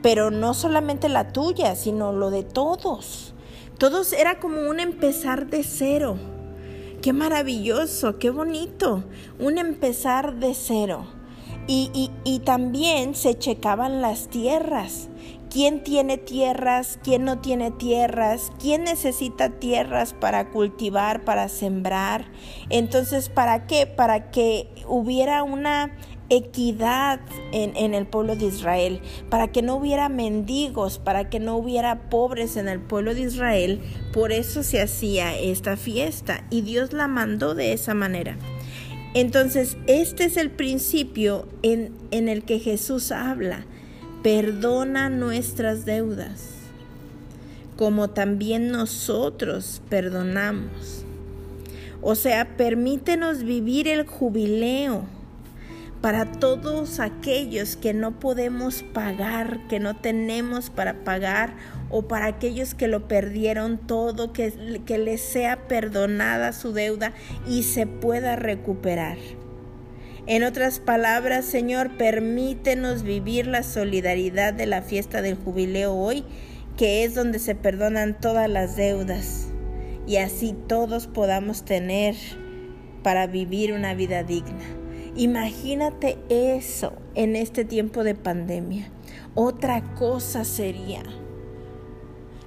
pero 0.03 0.31
no 0.31 0.55
solamente 0.55 1.09
la 1.09 1.33
tuya, 1.33 1.75
sino 1.77 2.13
lo 2.13 2.31
de 2.31 2.43
todos. 2.43 3.35
Todos 3.79 4.13
era 4.13 4.41
como 4.41 4.71
un 4.71 4.81
empezar 4.81 5.49
de 5.49 5.63
cero. 5.63 6.17
Qué 7.03 7.13
maravilloso, 7.13 8.19
qué 8.19 8.31
bonito, 8.31 9.05
un 9.39 9.59
empezar 9.59 10.37
de 10.37 10.55
cero. 10.55 11.07
Y, 11.69 12.11
y, 12.25 12.39
también 12.41 13.15
se 13.17 13.37
checaban 13.37 14.01
las 14.01 14.29
tierras. 14.29 15.09
¿Quién 15.51 15.83
tiene 15.83 16.17
tierras? 16.17 16.99
¿Quién 17.03 17.25
no 17.25 17.41
tiene 17.41 17.73
tierras? 17.73 18.53
¿Quién 18.61 18.85
necesita 18.85 19.51
tierras 19.51 20.13
para 20.13 20.51
cultivar, 20.51 21.25
para 21.25 21.49
sembrar? 21.49 22.27
Entonces, 22.71 23.29
¿para 23.29 23.67
qué? 23.67 23.87
Para 23.87 24.31
que 24.31 24.69
hubiera 24.87 25.43
una 25.43 25.97
equidad 26.29 27.21
en, 27.53 27.95
el 27.95 28.07
pueblo 28.07 28.37
de 28.37 28.47
Israel, 28.47 29.01
para 29.31 29.49
que 29.49 29.63
no 29.63 29.77
hubiera 29.77 30.09
mendigos, 30.09 30.99
para 30.99 31.29
que 31.31 31.41
no 31.41 31.57
hubiera 31.57 32.09
pobres 32.11 32.57
en 32.57 32.69
el 32.69 32.81
pueblo 32.81 33.15
de 33.15 33.23
Israel. 33.23 33.81
Por 34.13 34.33
eso 34.33 34.63
se 34.63 34.81
hacía 34.81 35.39
esta 35.39 35.77
fiesta 35.77 36.45
y 36.51 36.63
Dios 36.63 36.93
la 36.93 37.09
mandó 37.09 37.55
de 37.55 37.73
esa 37.73 37.95
manera. 37.95 38.37
Entonces, 39.15 39.77
este 39.87 40.25
es 40.25 40.37
el 40.37 40.51
principio 40.51 41.49
en, 41.63 41.93
en 42.11 42.29
el 42.29 42.43
que 42.43 42.59
Jesús 42.59 43.13
habla. 43.13 43.65
Perdona 44.23 45.09
nuestras 45.09 45.85
deudas, 45.85 46.51
como 47.77 48.11
también 48.11 48.73
nosotros 48.73 49.81
perdonamos. 49.89 51.05
O 52.03 52.15
sea, 52.15 52.57
permítenos 52.57 53.43
vivir 53.43 53.89
el 53.89 54.07
jubileo 54.07 55.16
para 56.01 56.27
todos 56.27 57.01
aquellos 57.01 57.77
que 57.77 57.95
no 57.95 58.19
podemos 58.19 58.83
pagar, 58.83 59.67
que 59.69 59.81
no 59.81 59.97
tenemos 59.97 60.71
para 60.71 61.05
pagar, 61.05 61.55
o 61.91 62.03
para 62.03 62.27
aquellos 62.27 62.75
que 62.75 62.89
lo 62.89 63.09
perdieron 63.09 63.79
todo, 63.79 64.33
que, 64.33 64.81
que 64.85 64.99
les 64.99 65.21
sea 65.21 65.69
perdonada 65.69 66.53
su 66.53 66.73
deuda 66.73 67.13
y 67.49 67.63
se 67.63 67.87
pueda 67.87 68.37
recuperar. 68.37 69.19
En 70.27 70.43
otras 70.43 70.81
palabras, 70.81 71.45
Señor, 71.45 71.97
permítenos 71.97 73.05
vivir 73.05 73.47
la 73.47 73.63
solidaridad 73.63 74.53
de 74.53 74.67
la 74.67 74.83
fiesta 74.83 75.23
del 75.23 75.37
jubileo 75.37 75.95
hoy, 75.95 76.25
que 76.77 77.05
es 77.05 77.15
donde 77.15 77.39
se 77.39 77.55
perdonan 77.55 78.21
todas 78.21 78.51
las 78.51 78.77
deudas, 78.77 79.49
y 80.07 80.17
así 80.17 80.55
todos 80.67 81.07
podamos 81.07 81.65
tener 81.65 82.17
para 83.05 83.29
vivir 83.29 83.73
una 83.73 83.95
vida 83.95 84.25
digna. 84.25 84.76
Imagínate 85.17 86.19
eso 86.29 86.93
en 87.15 87.37
este 87.37 87.65
tiempo 87.65 88.05
de 88.05 88.15
pandemia. 88.15 88.91
Otra 89.35 89.95
cosa 89.95 90.45
sería. 90.45 91.03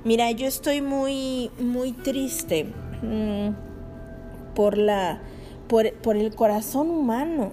Mira, 0.03 0.29
yo 0.31 0.45
estoy 0.45 0.81
muy, 0.81 1.49
muy 1.59 1.93
triste 1.93 2.65
mm, 3.01 4.53
por 4.53 4.77
la, 4.77 5.19
por, 5.67 5.91
por 5.93 6.15
el 6.15 6.35
corazón 6.35 6.91
humano. 6.91 7.51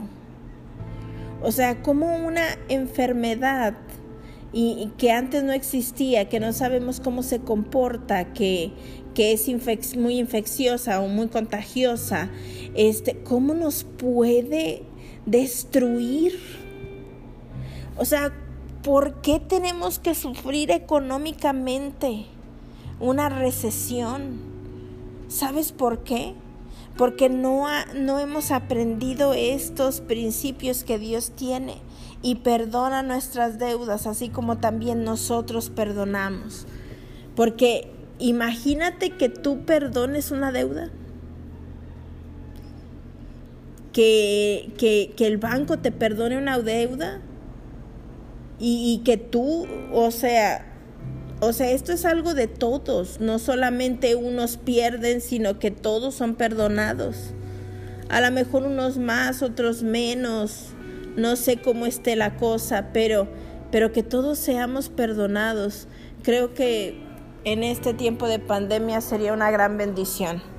O 1.42 1.50
sea, 1.50 1.83
como 1.83 2.14
una 2.16 2.44
enfermedad 2.68 3.74
y, 4.52 4.90
que 4.98 5.12
antes 5.12 5.42
no 5.42 5.52
existía, 5.52 6.29
que 6.29 6.40
no 6.40 6.52
sabemos 6.52 7.00
cómo 7.00 7.22
se 7.22 7.40
comporta, 7.40 8.33
que, 8.33 8.72
que 9.14 9.33
es 9.33 9.96
muy 9.96 10.18
infecciosa 10.18 11.00
o 11.00 11.09
muy 11.09 11.29
contagiosa, 11.29 12.29
este, 12.74 13.18
¿cómo 13.22 13.55
nos 13.55 13.85
puede 13.85 14.83
destruir? 15.27 16.39
O 17.99 18.05
sea, 18.05 18.33
¿por 18.83 19.21
qué 19.21 19.41
tenemos 19.41 19.99
que 19.99 20.15
sufrir 20.15 20.71
económicamente 20.71 22.27
una 23.01 23.29
recesión? 23.29 24.39
¿Sabes 25.29 25.73
por 25.73 26.05
qué? 26.05 26.35
Porque 26.97 27.29
no, 27.29 27.67
no 27.95 28.19
hemos 28.19 28.53
aprendido 28.53 29.35
estos 29.35 30.01
principios 30.01 30.85
que 30.85 30.99
Dios 30.99 31.33
tiene 31.33 31.75
y 32.23 32.37
perdona 32.37 33.03
nuestras 33.03 33.59
deudas, 33.59 34.07
así 34.07 34.29
como 34.29 34.59
también 34.59 35.05
nosotros 35.05 35.69
perdonamos. 35.71 36.67
Porque 37.35 37.93
imagínate 38.19 39.11
que 39.11 39.29
tú 39.29 39.65
perdones 39.65 40.31
una 40.31 40.53
deuda. 40.53 40.91
Que, 43.96 44.74
que, 44.76 45.14
que 45.16 45.26
el 45.26 45.38
banco 45.38 45.78
te 45.78 45.90
perdone 45.90 46.37
una 46.37 46.59
deuda 46.59 47.22
y, 48.59 49.02
que 49.04 49.16
tú, 49.16 49.66
o 49.92 50.11
sea, 50.11 50.66
o 51.40 51.52
sea, 51.52 51.70
esto 51.70 51.92
es 51.92 52.04
algo 52.04 52.35
de 52.35 52.46
todos, 52.46 53.20
no 53.20 53.38
solamente 53.38 54.14
unos 54.14 54.56
pierden, 54.56 55.20
sino 55.20 55.59
que 55.59 55.70
todos 55.70 56.14
son 56.14 56.35
perdonados. 56.35 57.35
A 58.09 58.20
lo 58.20 58.30
mejor 58.30 58.64
unos 58.64 58.96
más, 58.98 59.42
otros 59.42 59.82
menos, 59.82 60.68
no 61.16 61.37
sé 61.37 61.59
cómo 61.59 61.87
esté 61.87 62.16
la 62.16 62.37
cosa, 62.37 62.90
pero, 62.92 63.28
pero 63.70 63.92
que 63.92 64.02
todos 64.02 64.38
seamos 64.38 64.88
perdonados. 64.88 65.88
Creo 66.22 66.54
que 66.54 66.98
en 67.44 67.62
este 67.62 67.92
tiempo 67.92 68.26
de 68.26 68.38
pandemia 68.38 69.00
sería 69.00 69.32
una 69.32 69.50
gran 69.50 69.76
bendición. 69.76 70.56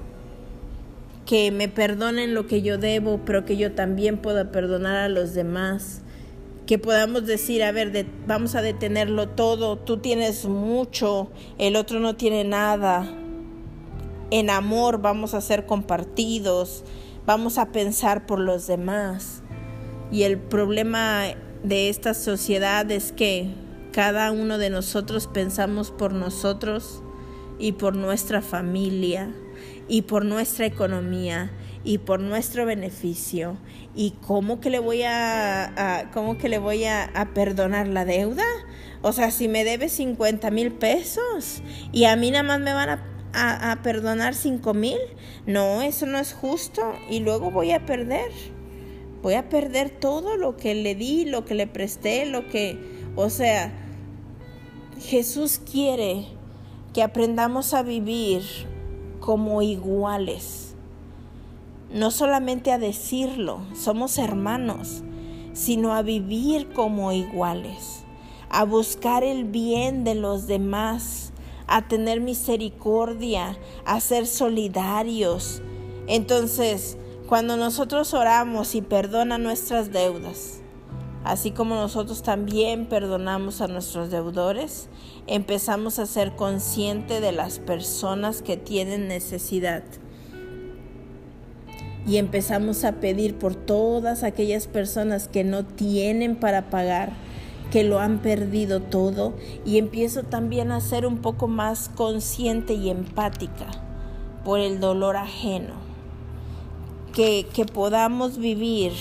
Que 1.28 1.52
me 1.52 1.68
perdonen 1.68 2.34
lo 2.34 2.48
que 2.48 2.64
yo 2.64 2.80
debo, 2.80 3.20
pero 3.24 3.46
que 3.46 3.56
yo 3.56 3.74
también 3.74 4.18
pueda 4.18 4.52
perdonar 4.52 4.96
a 4.96 5.10
los 5.10 5.36
demás. 5.36 6.02
Que 6.66 6.80
podamos 6.80 7.28
decir, 7.28 7.64
a 7.64 7.72
ver, 7.72 8.08
vamos 8.26 8.56
a 8.56 8.64
detenerlo 8.64 9.30
todo, 9.30 9.78
tú 9.78 9.98
tienes 9.98 10.46
mucho, 10.46 11.30
el 11.60 11.76
otro 11.76 12.00
no 12.00 12.16
tiene 12.16 12.44
nada. 12.44 13.06
En 14.32 14.50
amor 14.50 15.02
vamos 15.02 15.36
a 15.36 15.42
ser 15.42 15.68
compartidos, 15.68 16.84
vamos 17.26 17.60
a 17.60 17.72
pensar 17.72 18.26
por 18.26 18.40
los 18.40 18.66
demás. 18.66 19.44
Y 20.12 20.24
el 20.24 20.40
problema 20.40 21.26
de 21.64 21.90
esta 21.90 22.16
sociedad 22.16 22.90
es 22.90 23.12
que 23.12 23.54
cada 23.92 24.32
uno 24.32 24.58
de 24.58 24.70
nosotros 24.70 25.28
pensamos 25.28 25.92
por 25.92 26.14
nosotros 26.14 27.04
y 27.60 27.74
por 27.74 27.96
nuestra 27.96 28.42
familia 28.42 29.34
y 29.88 30.04
por 30.04 30.26
nuestra 30.26 30.66
economía 30.66 31.52
y 31.84 32.00
por 32.00 32.20
nuestro 32.20 32.66
beneficio 32.66 33.58
y 33.96 34.12
cómo 34.26 34.60
que 34.60 34.70
le 34.70 34.80
voy 34.80 35.04
a, 35.04 36.10
cómo 36.14 36.38
que 36.38 36.50
le 36.50 36.60
voy 36.60 36.86
a, 36.86 37.10
perdonar 37.34 37.88
la 37.88 38.06
deuda 38.06 38.44
o 39.02 39.14
sea 39.14 39.32
si 39.32 39.48
me 39.48 39.64
debe 39.64 39.90
50 39.90 40.52
mil 40.52 40.74
pesos 40.74 41.62
y 41.92 42.06
a 42.06 42.16
mí 42.16 42.32
nada 42.32 42.44
más 42.44 42.60
me 42.60 42.74
van 42.74 42.90
a, 43.34 43.72
a 43.72 43.82
perdonar 43.82 44.36
5 44.36 44.74
mil 44.74 44.98
no 45.46 45.82
eso 45.82 46.06
no 46.06 46.20
es 46.20 46.34
justo 46.34 46.82
y 47.10 47.20
luego 47.20 47.52
voy 47.52 47.72
a 47.72 47.86
perder. 47.86 48.32
Voy 49.22 49.34
a 49.34 49.50
perder 49.50 49.90
todo 49.90 50.38
lo 50.38 50.58
que 50.58 50.76
le 50.76 50.94
di 50.94 51.26
lo 51.26 51.44
que 51.44 51.56
le 51.56 51.68
presté 51.68 52.26
lo 52.28 52.48
que 52.48 52.78
o 53.16 53.30
sea 53.30 53.74
Jesús 55.02 55.60
quiere 55.60 56.28
que 56.94 57.02
aprendamos 57.02 57.74
a 57.74 57.82
vivir 57.82 58.44
como 59.28 59.62
iguales. 59.62 60.74
No 61.92 62.12
solamente 62.12 62.72
a 62.72 62.78
decirlo, 62.78 63.60
somos 63.76 64.20
hermanos, 64.20 65.04
sino 65.52 65.94
a 65.94 66.02
vivir 66.02 66.70
como 66.70 67.12
iguales, 67.12 68.06
a 68.50 68.64
buscar 68.64 69.26
el 69.26 69.44
bien 69.44 70.06
de 70.06 70.16
los 70.16 70.48
demás, 70.48 71.34
a 71.68 71.90
tener 71.90 72.22
misericordia, 72.22 73.58
a 73.84 74.00
ser 74.00 74.28
solidarios. 74.28 75.62
Entonces, 76.08 76.98
cuando 77.28 77.58
nosotros 77.58 78.14
oramos 78.14 78.76
y 78.76 78.82
perdona 78.82 79.38
nuestras 79.38 79.92
deudas, 79.92 80.62
Así 81.28 81.52
como 81.52 81.76
nosotros 81.76 82.24
también 82.24 82.86
perdonamos 82.86 83.60
a 83.60 83.68
nuestros 83.68 84.10
deudores, 84.10 84.88
empezamos 85.28 86.00
a 86.00 86.06
ser 86.06 86.38
conscientes 86.38 87.20
de 87.20 87.34
las 87.34 87.60
personas 87.60 88.42
que 88.42 88.56
tienen 88.56 89.10
necesidad. 89.10 89.84
Y 92.08 92.16
empezamos 92.16 92.86
a 92.86 92.94
pedir 93.02 93.36
por 93.36 93.56
todas 93.56 94.24
aquellas 94.24 94.68
personas 94.68 95.28
que 95.28 95.44
no 95.44 95.66
tienen 95.66 96.38
para 96.38 96.70
pagar, 96.70 97.12
que 97.72 97.84
lo 97.84 98.00
han 98.00 98.20
perdido 98.20 98.82
todo. 98.82 99.34
Y 99.66 99.80
empiezo 99.80 100.24
también 100.24 100.72
a 100.72 100.80
ser 100.80 101.06
un 101.06 101.18
poco 101.18 101.50
más 101.50 101.90
consciente 101.90 102.74
y 102.74 102.90
empática 102.90 103.66
por 104.46 104.62
el 104.62 104.80
dolor 104.80 105.18
ajeno. 105.18 105.74
Que, 107.14 107.46
que 107.54 107.66
podamos 107.66 108.38
vivir 108.38 108.94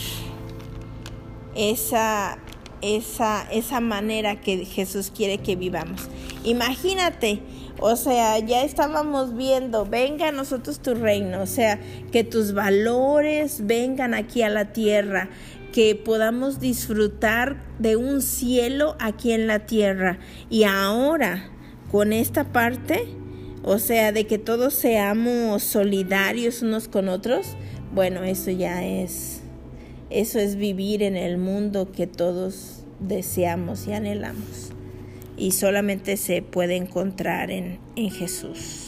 esa, 1.57 2.38
esa, 2.83 3.47
esa 3.51 3.81
manera 3.81 4.40
que 4.40 4.64
Jesús 4.64 5.12
quiere 5.14 5.38
que 5.38 5.57
vivamos. 5.57 6.09
Imagínate, 6.45 7.40
o 7.81 7.97
sea, 7.97 8.38
ya 8.38 8.62
estábamos 8.62 9.37
viendo, 9.37 9.87
venga 9.87 10.29
a 10.29 10.33
nosotros 10.33 10.81
tu 10.81 10.95
reino, 10.95 11.42
o 11.42 11.47
sea, 11.47 11.81
que 12.12 12.25
tus 12.25 12.53
valores 12.53 13.66
vengan 13.66 14.14
aquí 14.14 14.42
a 14.42 14.49
la 14.49 14.73
tierra, 14.73 15.29
que 15.73 15.95
podamos 15.95 16.61
disfrutar 16.61 17.62
de 17.79 17.97
un 17.97 18.23
cielo 18.23 18.97
aquí 18.99 19.33
en 19.33 19.47
la 19.47 19.66
tierra. 19.66 20.19
Y 20.49 20.64
ahora, 20.64 21.51
con 21.90 22.12
esta 22.12 22.53
parte, 22.53 23.07
o 23.62 23.79
sea, 23.79 24.12
de 24.12 24.27
que 24.27 24.38
todos 24.38 24.75
seamos 24.75 25.62
solidarios 25.62 26.62
unos 26.62 26.88
con 26.88 27.09
otros, 27.09 27.57
bueno, 27.92 28.25
eso 28.25 28.51
ya 28.51 28.85
es 28.87 29.42
eso 30.11 30.38
es 30.38 30.57
vivir 30.57 31.03
en 31.03 31.16
el 31.16 31.38
mundo 31.38 31.90
que 31.90 32.07
todos 32.07 32.85
deseamos 33.01 33.87
y 33.87 33.92
anhelamos. 33.92 34.71
Y 35.37 35.53
solamente 35.53 36.16
se 36.16 36.42
puede 36.42 36.77
encontrar 36.77 37.51
en, 37.51 37.79
en 37.97 38.11
Jesús. 38.11 38.86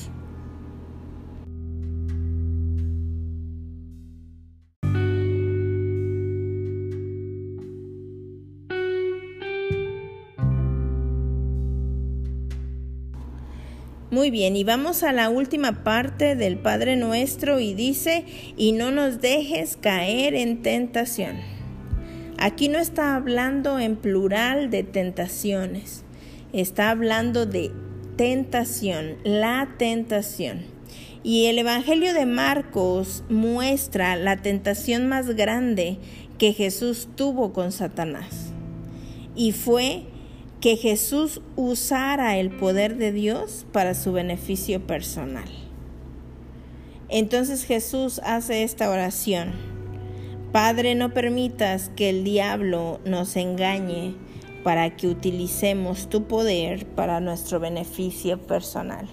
Muy 14.18 14.30
bien, 14.32 14.56
y 14.56 14.64
vamos 14.64 15.04
a 15.04 15.12
la 15.12 15.30
última 15.30 15.84
parte 15.84 16.34
del 16.34 16.58
Padre 16.58 16.96
Nuestro 16.96 17.60
y 17.60 17.72
dice, 17.72 18.24
y 18.56 18.72
no 18.72 18.90
nos 18.90 19.20
dejes 19.20 19.76
caer 19.76 20.34
en 20.34 20.60
tentación. 20.60 21.36
Aquí 22.36 22.66
no 22.66 22.80
está 22.80 23.14
hablando 23.14 23.78
en 23.78 23.94
plural 23.94 24.70
de 24.70 24.82
tentaciones, 24.82 26.02
está 26.52 26.90
hablando 26.90 27.46
de 27.46 27.70
tentación, 28.16 29.18
la 29.22 29.76
tentación. 29.78 30.62
Y 31.22 31.46
el 31.46 31.60
Evangelio 31.60 32.12
de 32.12 32.26
Marcos 32.26 33.22
muestra 33.28 34.16
la 34.16 34.38
tentación 34.38 35.06
más 35.06 35.36
grande 35.36 35.98
que 36.38 36.52
Jesús 36.52 37.06
tuvo 37.14 37.52
con 37.52 37.70
Satanás. 37.70 38.52
Y 39.36 39.52
fue 39.52 40.06
que 40.60 40.76
Jesús 40.76 41.40
usara 41.56 42.36
el 42.38 42.50
poder 42.50 42.96
de 42.96 43.12
Dios 43.12 43.66
para 43.72 43.94
su 43.94 44.12
beneficio 44.12 44.86
personal. 44.86 45.48
Entonces 47.08 47.64
Jesús 47.64 48.20
hace 48.24 48.64
esta 48.64 48.90
oración. 48.90 49.52
Padre, 50.52 50.94
no 50.94 51.14
permitas 51.14 51.90
que 51.94 52.10
el 52.10 52.24
diablo 52.24 53.00
nos 53.04 53.36
engañe 53.36 54.14
para 54.64 54.96
que 54.96 55.08
utilicemos 55.08 56.08
tu 56.08 56.24
poder 56.24 56.86
para 56.86 57.20
nuestro 57.20 57.60
beneficio 57.60 58.38
personal. 58.38 59.08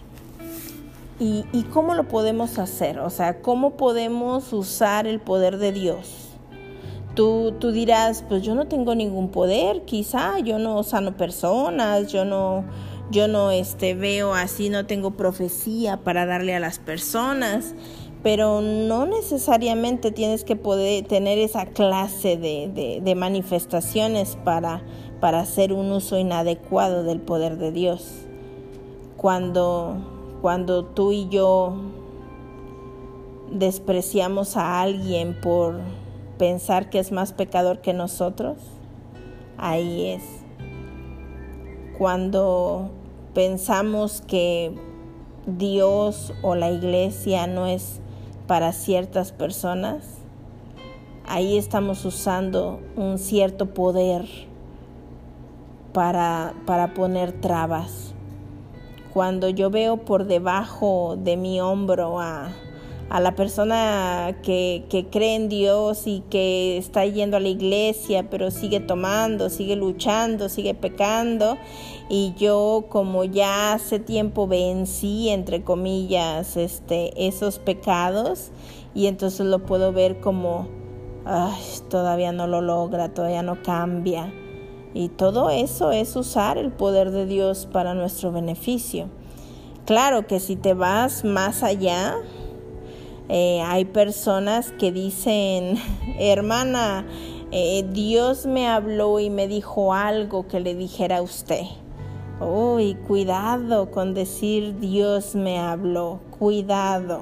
¿Y, 1.17 1.63
cómo 1.71 1.93
lo 1.93 2.09
podemos 2.09 2.59
hacer? 2.59 2.99
O 2.99 3.09
sea, 3.09 3.41
¿cómo 3.41 3.77
podemos 3.77 4.51
usar 4.51 5.07
el 5.07 5.21
poder 5.21 5.57
de 5.57 5.71
Dios? 5.71 6.24
Tú, 7.15 7.53
tú 7.59 7.71
dirás, 7.71 8.23
pues 8.27 8.43
yo 8.43 8.55
no 8.55 8.67
tengo 8.67 8.93
ningún 8.93 9.29
poder, 9.29 9.83
quizá 9.85 10.39
yo 10.39 10.59
no 10.59 10.83
sano 10.83 11.15
personas, 11.15 12.11
yo 12.11 12.25
no, 12.25 12.65
yo 13.09 13.27
no 13.27 13.51
este, 13.51 13.93
veo 13.93 14.33
así, 14.33 14.69
no 14.69 14.85
tengo 14.85 15.11
profecía 15.11 16.03
para 16.03 16.25
darle 16.25 16.55
a 16.55 16.59
las 16.59 16.79
personas 16.79 17.73
pero 18.25 18.59
no 18.59 19.05
necesariamente 19.05 20.09
tienes 20.09 20.43
que 20.43 20.55
poder 20.55 21.05
tener 21.05 21.37
esa 21.37 21.67
clase 21.67 22.37
de, 22.37 23.15
manifestaciones 23.15 24.35
para, 24.43 24.81
para 25.19 25.41
hacer 25.41 25.71
un 25.71 25.91
uso 25.91 26.17
inadecuado 26.17 27.03
del 27.03 27.21
poder 27.21 27.59
de 27.59 27.71
Dios. 27.71 28.25
Cuando, 29.15 29.97
cuando 30.41 30.85
tú 30.85 31.11
y 31.11 31.29
yo 31.29 31.75
despreciamos 33.51 34.57
a 34.57 34.81
alguien 34.81 35.39
por 35.39 35.81
pensar 36.37 36.89
que 36.89 36.99
es 36.99 37.11
más 37.11 37.33
pecador 37.33 37.79
que 37.79 37.93
nosotros, 37.93 38.57
ahí 39.57 40.09
es. 40.09 40.23
Cuando 41.97 42.89
pensamos 43.33 44.21
que 44.21 44.75
Dios 45.45 46.33
o 46.41 46.55
la 46.55 46.69
iglesia 46.71 47.47
no 47.47 47.67
es 47.67 47.99
para 48.47 48.73
ciertas 48.73 49.31
personas, 49.31 50.03
ahí 51.25 51.57
estamos 51.57 52.05
usando 52.05 52.79
un 52.95 53.17
cierto 53.17 53.73
poder 53.73 54.25
para, 55.93 56.53
para 56.65 56.93
poner 56.93 57.31
trabas. 57.31 58.13
Cuando 59.13 59.47
yo 59.47 59.69
veo 59.69 59.97
por 59.97 60.25
debajo 60.25 61.15
de 61.17 61.37
mi 61.37 61.61
hombro 61.61 62.19
a, 62.19 62.49
a 63.09 63.19
la 63.19 63.35
persona 63.35 64.35
que, 64.41 64.85
que, 64.89 65.07
cree 65.07 65.35
en 65.35 65.47
Dios 65.47 66.07
y 66.07 66.23
que 66.29 66.77
está 66.77 67.05
yendo 67.05 67.37
a 67.37 67.39
la 67.39 67.49
iglesia, 67.49 68.29
pero 68.29 68.49
sigue 68.49 68.79
tomando, 68.79 69.49
sigue 69.49 69.75
luchando, 69.75 70.49
sigue 70.49 70.73
pecando. 70.73 71.57
Y 72.09 72.33
yo 72.37 72.85
como 72.89 73.23
ya 73.23 73.73
hace 73.73 73.99
tiempo 73.99 74.47
vencí, 74.47 75.29
entre 75.29 75.63
comillas, 75.63 76.57
este, 76.57 77.27
esos 77.27 77.59
pecados, 77.59 78.51
y 78.95 79.07
entonces 79.07 79.45
lo 79.45 79.59
puedo 79.59 79.91
ver 79.91 80.19
como, 80.19 80.67
ay, 81.25 81.61
todavía 81.89 82.31
no 82.31 82.47
lo 82.47 82.61
logra, 82.61 83.13
todavía 83.13 83.43
no 83.43 83.61
cambia. 83.61 84.33
Y 84.95 85.09
todo 85.09 85.49
eso 85.49 85.91
es 85.91 86.15
usar 86.15 86.57
el 86.57 86.71
poder 86.71 87.11
de 87.11 87.25
Dios 87.25 87.67
para 87.71 87.93
nuestro 87.93 88.31
beneficio. 88.31 89.09
Claro 89.85 90.25
que 90.25 90.39
si 90.39 90.55
te 90.55 90.73
vas 90.73 91.25
más 91.25 91.61
allá, 91.61 92.15
eh, 93.27 93.61
hay 93.61 93.85
personas 93.85 94.71
que 94.73 94.91
dicen, 94.91 95.77
hermana, 96.19 97.05
eh, 97.51 97.85
Dios 97.91 98.45
me 98.45 98.67
habló 98.67 99.19
y 99.19 99.29
me 99.29 99.47
dijo 99.47 99.93
algo 99.93 100.47
que 100.47 100.59
le 100.59 100.75
dijera 100.75 101.17
a 101.17 101.21
usted. 101.21 101.63
Uy, 102.39 102.95
cuidado 103.07 103.91
con 103.91 104.13
decir 104.13 104.77
Dios 104.79 105.35
me 105.35 105.57
habló, 105.57 106.19
cuidado. 106.37 107.21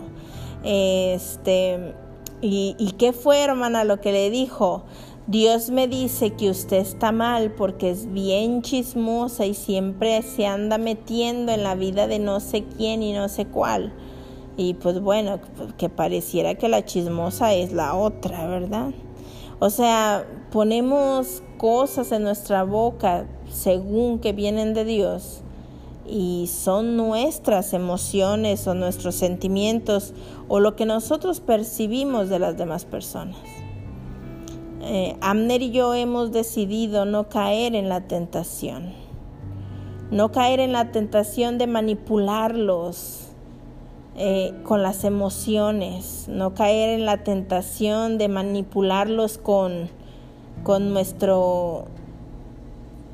Este, 0.63 1.94
¿y, 2.42 2.76
¿y 2.80 2.92
qué 2.94 3.13
fue, 3.13 3.42
hermana, 3.42 3.84
lo 3.84 4.02
que 4.02 4.12
le 4.12 4.30
dijo? 4.30 4.84
Dios 5.28 5.70
me 5.70 5.88
dice 5.88 6.32
que 6.32 6.50
usted 6.50 6.78
está 6.78 7.13
mal 7.13 7.52
porque 7.52 7.92
es 7.92 8.12
bien 8.12 8.62
chismosa 8.62 9.46
y 9.46 9.54
siempre 9.54 10.22
se 10.22 10.48
anda 10.48 10.78
metiendo 10.78 11.54
en 11.54 11.63
la 11.63 11.76
vida 11.76 12.08
de 12.08 12.20
no 12.20 12.42
sé 12.42 12.66
quién 12.78 13.04
y 13.04 13.13
no 13.13 13.30
sé 13.30 13.46
cuál. 13.46 13.94
Y 14.56 14.76
pues 14.76 15.00
bueno, 15.02 15.39
que 15.78 15.89
pareciera 15.89 16.56
que 16.56 16.70
la 16.70 16.86
chismosa 16.86 17.54
es 17.54 17.74
la 17.74 17.96
otra, 17.96 18.48
¿verdad? 18.48 18.92
O 19.60 19.70
sea, 19.70 20.26
ponemos 20.52 21.42
cosas 21.58 22.12
en 22.12 22.24
nuestra 22.24 22.63
boca 22.63 23.26
según 23.50 24.20
que 24.20 24.34
vienen 24.34 24.74
de 24.74 24.86
Dios 24.86 25.44
y 26.06 26.48
son 26.48 26.98
nuestras 26.98 27.74
emociones 27.74 28.68
o 28.68 28.74
nuestros 28.74 29.16
sentimientos 29.16 30.13
o 30.48 30.60
lo 30.60 30.76
que 30.76 30.86
nosotros 30.86 31.39
percibimos 31.39 32.30
de 32.30 32.39
las 32.39 32.58
demás 32.58 32.86
personas. 32.86 33.38
Eh, 34.82 35.16
Amner 35.22 35.62
y 35.62 35.72
yo 35.72 35.94
hemos 35.94 36.34
decidido 36.34 37.06
no 37.06 37.30
caer 37.30 37.74
en 37.74 37.88
la 37.88 38.02
tentación, 38.02 38.92
no 40.12 40.34
caer 40.34 40.60
en 40.60 40.74
la 40.74 40.92
tentación 40.92 41.58
de 41.58 41.68
manipularlos, 41.68 43.23
eh, 44.15 44.54
con 44.63 44.84
las 44.84 45.04
emociones, 45.06 46.28
no 46.28 46.54
caer 46.54 46.99
en 46.99 47.06
la 47.06 47.23
tentación 47.23 48.19
de 48.19 48.28
manipularlos 48.28 49.39
con, 49.39 49.89
con 50.63 50.93
nuestro, 50.93 51.86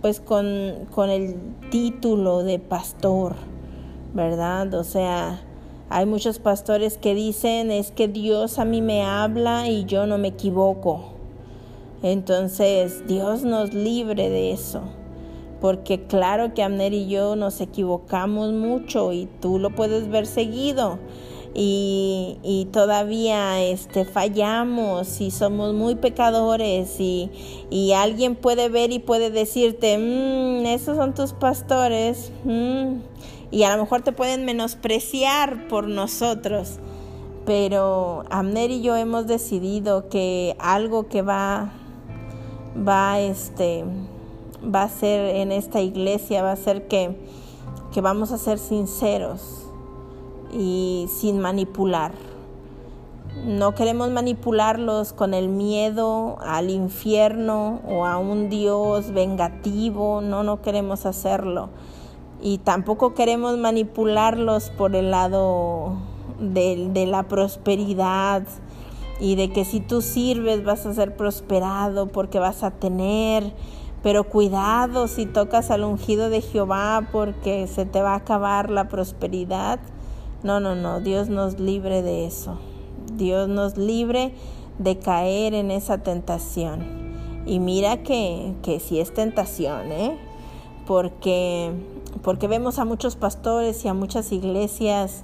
pues 0.01 0.19
con, 0.19 0.87
con 0.91 1.09
el 1.09 1.35
título 1.69 2.43
de 2.43 2.59
pastor, 2.59 3.35
¿verdad? 4.13 4.73
O 4.73 4.83
sea, 4.83 5.41
hay 5.89 6.05
muchos 6.05 6.39
pastores 6.39 6.97
que 6.97 7.15
dicen 7.15 7.71
es 7.71 7.91
que 7.91 8.09
Dios 8.09 8.59
a 8.59 8.65
mí 8.65 8.81
me 8.81 9.03
habla 9.03 9.69
y 9.69 9.85
yo 9.85 10.05
no 10.05 10.17
me 10.17 10.27
equivoco. 10.27 11.13
Entonces, 12.03 13.07
Dios 13.07 13.43
nos 13.43 13.73
libre 13.73 14.29
de 14.29 14.51
eso 14.51 14.98
porque 15.61 16.03
claro 16.03 16.53
que 16.53 16.63
Amner 16.63 16.93
y 16.93 17.07
yo 17.07 17.35
nos 17.35 17.59
equivocamos 17.61 18.53
mucho 18.53 19.11
y 19.11 19.27
tú 19.41 19.59
lo 19.59 19.71
puedes 19.71 20.09
ver 20.09 20.25
seguido. 20.25 20.99
Y, 21.55 22.67
todavía 22.71 23.61
este, 23.61 24.05
fallamos 24.05 25.19
y 25.19 25.31
somos 25.31 25.73
muy 25.73 25.95
pecadores 25.95 26.99
y, 26.99 27.31
alguien 27.95 28.35
puede 28.35 28.69
ver 28.69 28.91
y 28.91 28.99
puede 28.99 29.31
decirte, 29.31 29.97
mmm, 29.97 30.65
esos 30.67 30.95
son 30.95 31.15
tus 31.15 31.33
pastores 31.33 32.31
mm". 32.43 32.99
y 33.51 33.63
a 33.63 33.75
lo 33.75 33.81
mejor 33.81 34.03
te 34.03 34.11
pueden 34.11 34.45
menospreciar 34.45 35.67
por 35.67 35.87
nosotros, 35.87 36.77
pero 37.45 38.23
Amner 38.29 38.69
y 38.69 38.81
yo 38.81 38.95
hemos 38.95 39.25
decidido 39.25 40.07
que 40.07 40.55
algo 40.59 41.07
que 41.07 41.23
va, 41.23 41.73
va, 42.87 43.19
este, 43.19 43.83
va 44.63 44.83
a 44.83 44.89
ser 44.89 45.35
en 45.35 45.51
esta 45.51 45.81
iglesia, 45.81 46.43
va 46.43 46.51
a 46.51 46.55
ser 46.55 46.87
que, 46.87 47.15
que 47.93 48.01
vamos 48.01 48.31
a 48.31 48.37
ser 48.37 48.59
sinceros 48.59 49.67
y 50.51 51.07
sin 51.09 51.39
manipular. 51.39 52.11
No 53.45 53.73
queremos 53.73 54.09
manipularlos 54.09 55.13
con 55.13 55.33
el 55.33 55.49
miedo 55.49 56.37
al 56.41 56.69
infierno 56.69 57.79
o 57.87 58.05
a 58.05 58.17
un 58.17 58.49
Dios 58.49 59.11
vengativo, 59.11 60.21
no, 60.21 60.43
no 60.43 60.61
queremos 60.61 61.05
hacerlo. 61.05 61.69
Y 62.41 62.57
tampoco 62.59 63.13
queremos 63.13 63.57
manipularlos 63.57 64.71
por 64.71 64.95
el 64.95 65.11
lado 65.11 65.93
de, 66.39 66.89
de 66.91 67.05
la 67.05 67.23
prosperidad 67.23 68.43
y 69.19 69.35
de 69.35 69.51
que 69.51 69.65
si 69.65 69.79
tú 69.79 70.01
sirves 70.01 70.63
vas 70.63 70.85
a 70.85 70.93
ser 70.93 71.15
prosperado 71.15 72.07
porque 72.07 72.39
vas 72.39 72.63
a 72.63 72.71
tener 72.71 73.53
pero 74.01 74.23
cuidado 74.23 75.07
si 75.07 75.25
tocas 75.25 75.71
al 75.71 75.83
ungido 75.83 76.29
de 76.29 76.41
Jehová 76.41 77.07
porque 77.11 77.67
se 77.67 77.85
te 77.85 78.01
va 78.01 78.13
a 78.13 78.17
acabar 78.17 78.69
la 78.69 78.87
prosperidad. 78.87 79.79
No, 80.43 80.59
no, 80.59 80.75
no, 80.75 81.01
Dios 81.01 81.29
nos 81.29 81.59
libre 81.59 82.01
de 82.01 82.25
eso. 82.25 82.59
Dios 83.13 83.49
nos 83.49 83.77
libre 83.77 84.33
de 84.77 84.97
caer 84.99 85.53
en 85.53 85.71
esa 85.71 85.97
tentación. 85.97 87.09
Y 87.45 87.59
mira 87.59 88.03
que, 88.03 88.53
que 88.63 88.79
sí 88.79 88.99
es 88.99 89.13
tentación, 89.13 89.91
¿eh? 89.91 90.17
Porque, 90.87 91.71
porque 92.23 92.47
vemos 92.47 92.79
a 92.79 92.85
muchos 92.85 93.15
pastores 93.15 93.83
y 93.85 93.87
a 93.87 93.93
muchas 93.93 94.31
iglesias 94.31 95.23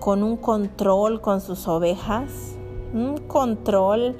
con 0.00 0.22
un 0.22 0.36
control 0.36 1.20
con 1.20 1.40
sus 1.40 1.68
ovejas, 1.68 2.56
un 2.92 3.18
control 3.18 4.16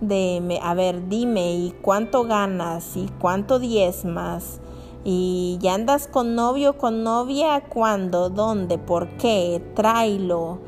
de, 0.00 0.58
a 0.62 0.74
ver, 0.74 1.08
dime, 1.08 1.54
¿y 1.54 1.74
cuánto 1.82 2.24
ganas? 2.24 2.96
¿Y 2.96 3.08
cuánto 3.18 3.58
diezmas? 3.58 4.60
¿Y 5.04 5.58
ya 5.60 5.74
andas 5.74 6.06
con 6.06 6.34
novio, 6.34 6.78
con 6.78 7.04
novia? 7.04 7.62
¿Cuándo? 7.68 8.30
¿Dónde? 8.30 8.78
¿Por 8.78 9.08
qué? 9.18 9.62
Tráelo. 9.74 10.58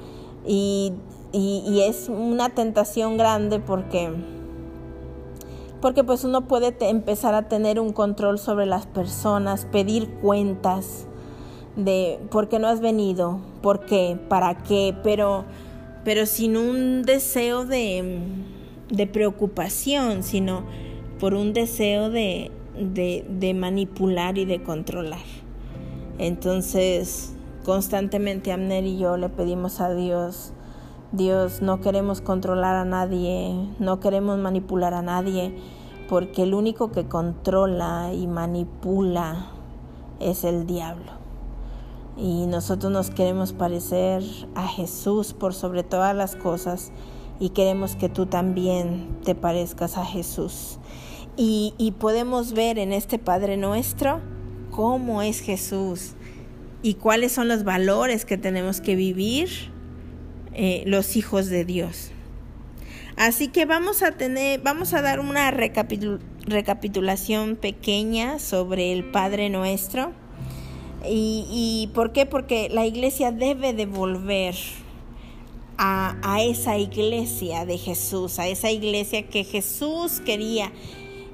Y, 0.47 0.93
y, 1.33 1.81
es 1.81 2.09
una 2.09 2.51
tentación 2.51 3.17
grande 3.17 3.59
porque, 3.59 4.11
porque 5.81 6.05
pues 6.05 6.25
uno 6.25 6.47
puede 6.47 6.77
empezar 6.89 7.35
a 7.35 7.49
tener 7.49 7.81
un 7.81 7.93
control 7.93 8.39
sobre 8.39 8.67
las 8.67 8.87
personas, 8.87 9.67
pedir 9.67 10.09
cuentas 10.23 11.07
de 11.75 12.21
por 12.31 12.49
qué 12.49 12.59
no 12.59 12.69
has 12.69 12.81
venido, 12.81 13.41
por 13.61 13.85
qué, 13.87 14.19
para 14.29 14.59
qué, 14.59 14.95
pero, 15.03 15.45
pero 16.05 16.27
sin 16.27 16.57
un 16.57 17.03
deseo 17.03 17.65
de 17.65 18.23
de 18.89 19.07
preocupación, 19.07 20.23
sino 20.23 20.65
por 21.19 21.35
un 21.35 21.53
deseo 21.53 22.11
de, 22.11 22.51
de, 22.79 23.55
manipular 23.55 24.39
y 24.39 24.45
de 24.45 24.63
controlar. 24.63 25.25
Entonces, 26.19 27.35
constantemente 27.65 28.53
Amner 28.53 28.85
y 28.85 28.99
yo 28.99 29.17
le 29.17 29.29
pedimos 29.29 29.81
a 29.81 29.95
Dios, 29.95 30.53
Dios, 31.13 31.63
no 31.63 31.81
queremos 31.81 32.21
controlar 32.21 32.77
a 32.77 32.85
nadie, 32.85 33.55
no 33.79 34.01
queremos 34.01 34.39
manipular 34.39 34.93
a 34.95 35.03
nadie, 35.03 35.57
porque 36.09 36.43
el 36.43 36.55
único 36.55 36.93
que 36.93 37.07
controla 37.07 38.13
y 38.13 38.27
manipula 38.27 39.51
es 40.21 40.45
el 40.45 40.67
diablo. 40.67 41.13
Y 42.17 42.47
nosotros 42.47 42.91
nos 42.91 43.11
queremos 43.11 43.53
parecer 43.53 44.23
a 44.55 44.67
Jesús 44.67 45.35
por 45.35 45.53
sobre 45.53 45.83
todas 45.83 46.17
las 46.17 46.35
cosas 46.35 46.93
y 47.39 47.51
queremos 47.51 47.97
que 47.97 48.09
tú 48.09 48.25
también 48.27 49.19
te 49.25 49.35
parezcas 49.35 49.99
a 49.99 50.05
Jesús. 50.05 50.79
Y, 51.37 51.95
podemos 51.99 52.53
ver 52.55 52.79
en 52.79 52.95
este 52.95 53.19
Padre 53.19 53.59
nuestro 53.59 54.23
cómo 54.71 55.21
es 55.21 55.41
Jesús 55.41 56.15
y 56.83 56.95
cuáles 56.95 57.33
son 57.33 57.49
los 57.49 57.63
valores 57.63 58.25
que 58.25 58.39
tenemos 58.39 58.81
que 58.81 58.97
vivir 58.97 59.51
eh, 60.55 60.83
los 60.87 61.15
hijos 61.17 61.49
de 61.49 61.67
Dios. 61.67 62.11
Así 63.17 63.49
que 63.49 63.67
vamos 63.67 64.03
a 64.03 64.13
tener, 64.13 64.63
vamos 64.63 64.95
a 64.95 65.03
dar 65.03 65.21
una 65.21 65.51
recapitulación 65.51 67.57
pequeña 67.57 68.39
sobre 68.39 68.95
el 68.95 69.05
Padre 69.05 69.51
Nuestro. 69.51 70.13
Y, 71.07 71.47
y, 71.51 71.91
por 71.95 72.13
qué? 72.13 72.25
Porque 72.25 72.71
la 72.71 72.87
iglesia 72.87 73.31
debe 73.31 73.75
devolver 73.75 74.55
a, 75.79 76.39
esa 76.43 76.79
iglesia 76.79 77.65
de 77.65 77.79
Jesús, 77.79 78.39
a 78.39 78.49
esa 78.49 78.71
iglesia 78.71 79.29
que 79.29 79.45
Jesús 79.45 80.21
quería 80.25 80.73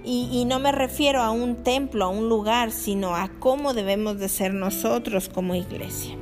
y, 0.05 0.45
no 0.47 0.59
me 0.59 0.73
refiero 0.73 1.23
a 1.23 1.31
un 1.31 1.63
templo, 1.63 2.05
a 2.05 2.09
un 2.09 2.29
lugar, 2.29 2.73
sino 2.73 3.15
a 3.15 3.29
cómo 3.39 3.73
debemos 3.73 4.19
de 4.19 4.29
ser 4.29 4.53
nosotros 4.53 5.29
como 5.29 5.55
iglesia. 5.55 6.17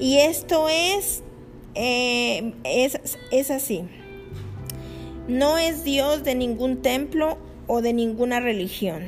Y 0.00 0.18
esto 0.18 0.68
es, 0.68 1.22
eh, 1.76 2.52
es, 2.64 2.98
es 3.30 3.50
así. 3.52 3.84
No 5.28 5.56
es 5.56 5.84
Dios 5.84 6.24
de 6.24 6.34
ningún 6.34 6.82
templo 6.82 7.38
o 7.68 7.80
de 7.80 7.92
ninguna 7.92 8.40
religión. 8.40 9.04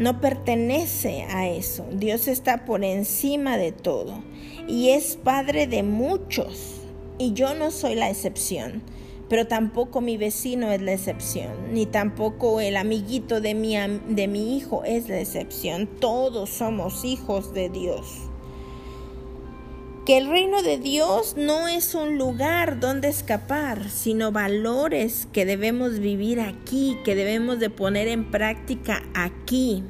No 0.00 0.20
pertenece 0.20 1.22
a 1.22 1.48
eso. 1.48 1.86
Dios 1.92 2.26
está 2.26 2.64
por 2.64 2.82
encima 2.82 3.56
de 3.58 3.70
todo. 3.70 4.24
Y 4.66 4.90
es 4.90 5.16
Padre 5.16 5.68
de 5.68 5.84
muchos. 5.84 6.77
Y 7.18 7.32
yo 7.32 7.54
no 7.54 7.70
soy 7.70 7.94
la 7.94 8.10
excepción 8.10 8.82
pero 9.28 9.46
tampoco 9.46 10.00
mi 10.00 10.16
vecino 10.16 10.72
es 10.72 10.80
la 10.80 10.94
excepción, 10.94 11.72
ni 11.72 11.84
tampoco 11.84 12.60
el 12.60 12.76
amiguito 12.76 13.40
de 13.40 13.54
mi, 13.54 13.76
de 13.76 14.26
mi 14.26 14.56
hijo 14.56 14.84
es 14.84 15.08
la 15.08 15.20
excepción. 15.20 15.86
Todos 15.86 16.48
somos 16.48 17.04
hijos 17.04 17.52
de 17.52 17.68
Dios. 17.68 18.06
Que 20.06 20.16
el 20.16 20.30
reino 20.30 20.62
de 20.62 20.78
Dios 20.78 21.34
no 21.36 21.68
es 21.68 21.94
un 21.94 22.16
lugar 22.16 22.80
donde 22.80 23.08
escapar, 23.08 23.90
sino 23.90 24.32
valores 24.32 25.28
que 25.34 25.44
debemos 25.44 25.98
vivir 25.98 26.40
aquí, 26.40 26.96
que 27.04 27.14
debemos 27.14 27.58
de 27.58 27.68
poner 27.68 28.08
en 28.08 28.30
práctica 28.30 29.02
aquí. 29.12 29.84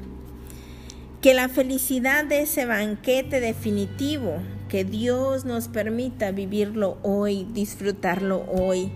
Que 1.21 1.33
la 1.33 1.47
felicidad 1.47 2.25
de 2.25 2.41
ese 2.41 2.65
banquete 2.65 3.39
definitivo, 3.39 4.41
que 4.69 4.85
Dios 4.85 5.43
nos 5.43 5.67
permita 5.67 6.31
vivirlo 6.31 6.97
hoy, 7.03 7.45
disfrutarlo 7.53 8.45
hoy 8.47 8.91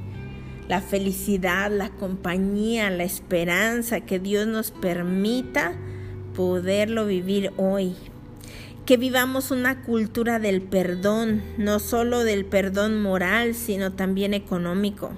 la 0.68 0.82
felicidad, 0.82 1.72
la 1.72 1.90
compañía, 1.90 2.90
la 2.90 3.04
esperanza, 3.04 4.02
que 4.02 4.20
Dios 4.20 4.48
nos 4.48 4.72
permita 4.72 5.74
poderlo 6.36 7.06
vivir 7.06 7.52
hoy. 7.58 7.96
Que 8.86 8.98
vivamos 8.98 9.52
una 9.52 9.82
cultura 9.84 10.40
del 10.40 10.62
perdón, 10.62 11.42
no 11.58 11.80
solo 11.80 12.24
del 12.24 12.46
perdón 12.46 13.02
moral, 13.02 13.56
sino 13.56 13.94
también 13.94 14.34
económico, 14.34 15.12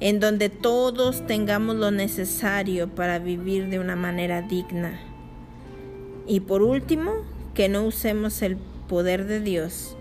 en 0.00 0.20
donde 0.20 0.48
todos 0.48 1.26
tengamos 1.26 1.76
lo 1.76 1.90
necesario 1.90 2.88
para 2.88 3.18
vivir 3.18 3.68
de 3.68 3.78
una 3.78 3.96
manera 3.96 4.42
digna. 4.42 5.00
Y 6.26 6.40
por 6.40 6.62
último, 6.62 7.12
que 7.54 7.68
no 7.68 7.84
usemos 7.84 8.42
el 8.42 8.58
poder 8.90 9.28
de 9.28 9.38
Dios 9.38 9.96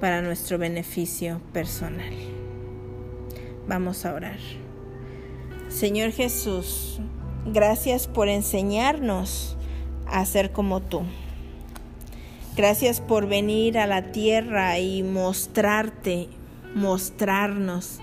para 0.00 0.22
nuestro 0.22 0.56
beneficio 0.56 1.42
personal. 1.52 2.14
Vamos 3.68 4.06
a 4.06 4.14
orar. 4.14 4.38
Señor 5.68 6.12
Jesús, 6.12 6.98
gracias 7.44 8.06
por 8.06 8.28
enseñarnos 8.28 9.58
a 10.06 10.24
ser 10.24 10.50
como 10.50 10.80
tú. 10.80 11.02
Gracias 12.56 13.02
por 13.02 13.28
venir 13.28 13.76
a 13.76 13.86
la 13.86 14.12
tierra 14.12 14.78
y 14.78 15.02
mostrarte, 15.02 16.30
mostrarnos 16.74 17.98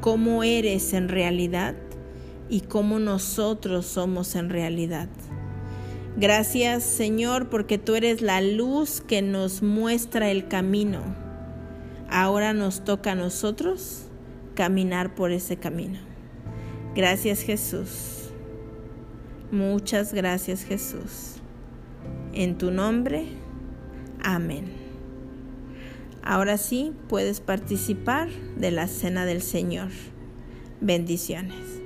cómo 0.00 0.44
eres 0.44 0.92
en 0.92 1.08
realidad 1.08 1.74
y 2.48 2.60
cómo 2.60 3.00
nosotros 3.00 3.84
somos 3.84 4.36
en 4.36 4.48
realidad. 4.48 5.08
Gracias 6.18 6.82
Señor 6.82 7.50
porque 7.50 7.76
tú 7.76 7.94
eres 7.94 8.22
la 8.22 8.40
luz 8.40 9.02
que 9.02 9.20
nos 9.20 9.62
muestra 9.62 10.30
el 10.30 10.48
camino. 10.48 11.02
Ahora 12.08 12.54
nos 12.54 12.84
toca 12.84 13.12
a 13.12 13.14
nosotros 13.14 14.06
caminar 14.54 15.14
por 15.14 15.30
ese 15.30 15.58
camino. 15.58 15.98
Gracias 16.94 17.42
Jesús. 17.42 18.30
Muchas 19.50 20.14
gracias 20.14 20.64
Jesús. 20.64 21.34
En 22.32 22.56
tu 22.56 22.70
nombre, 22.70 23.26
amén. 24.22 24.72
Ahora 26.22 26.56
sí 26.56 26.92
puedes 27.08 27.40
participar 27.40 28.28
de 28.56 28.70
la 28.70 28.88
cena 28.88 29.26
del 29.26 29.42
Señor. 29.42 29.90
Bendiciones. 30.80 31.85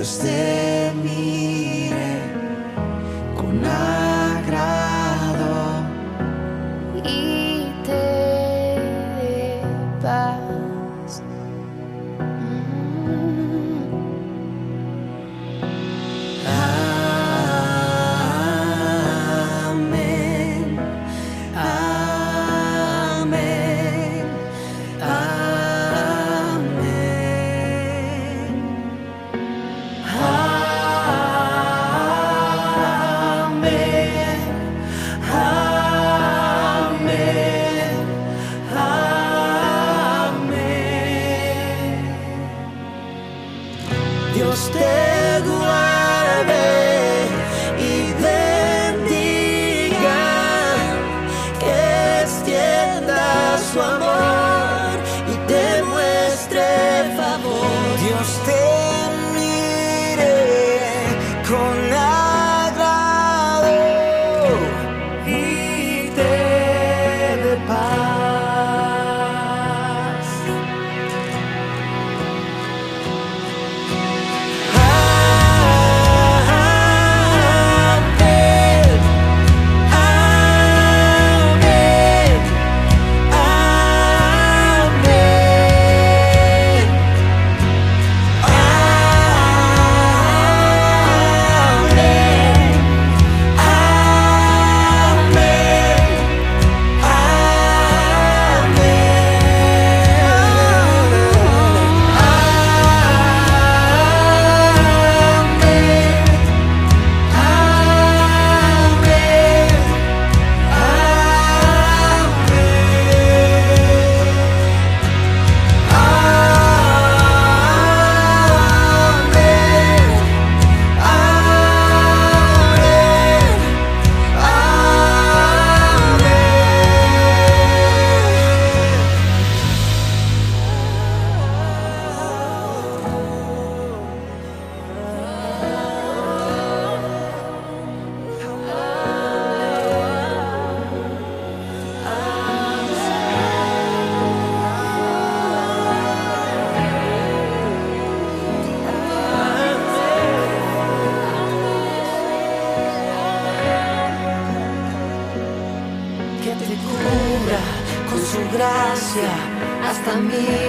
Dios 0.00 0.29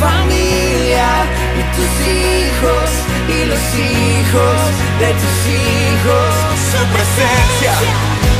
familia 0.00 1.08
y 1.58 1.62
tus 1.74 1.92
hijos 2.06 2.86
y 3.28 3.44
los 3.46 3.64
hijos 3.74 4.58
de 5.00 5.10
tus 5.20 5.38
hijos. 5.46 6.30
Su 6.70 6.80
presencia 6.94 7.72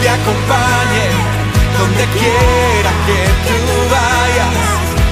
te 0.02 0.08
acompañe 0.08 1.38
donde 1.78 2.04
quiera 2.18 2.90
que 3.06 3.20
tú 3.46 3.56
vayas, 3.94 4.54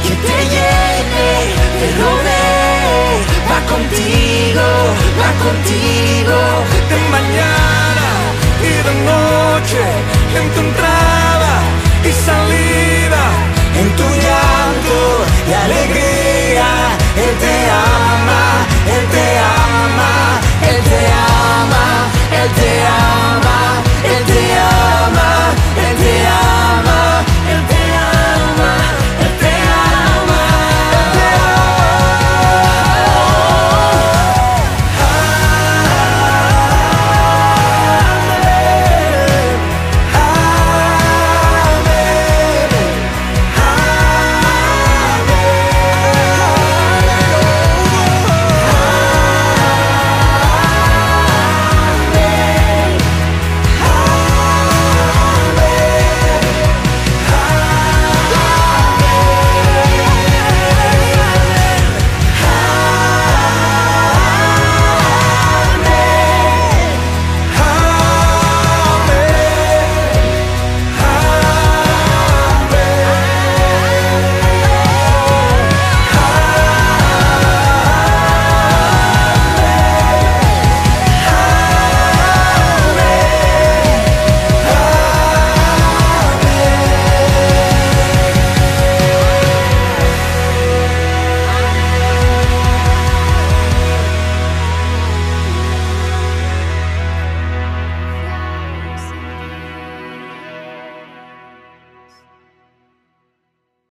que 0.05 0.15
te 0.27 0.39
llene, 0.55 1.31
te 1.79 1.89
rodee, 2.01 3.15
va 3.51 3.61
contigo, 3.73 4.67
va 5.21 5.31
contigo, 5.47 6.39
de 6.91 6.97
mañana 7.17 8.09
y 8.63 8.75
de 8.87 8.95
noche, 9.11 9.83
en 10.39 10.47
tu 10.55 10.61
entrada 10.61 11.55
y 12.05 12.13
salida, 12.29 13.23
en 13.81 13.89
tu 13.99 14.07
llanto 14.25 14.99
y 15.49 15.53
alegría. 15.53 16.26
Él 17.29 17.37
te 17.39 17.71
ama, 17.71 18.67
Él 18.87 19.05
te 19.09 19.27
ama, 19.39 20.41
Él 20.63 20.83
te 20.85 21.01
ama, 21.11 21.85
Él 22.31 22.51
te 22.53 22.71
ama, 22.87 23.83
Él 24.05 24.25
te 24.25 24.31
ama. 24.31 24.36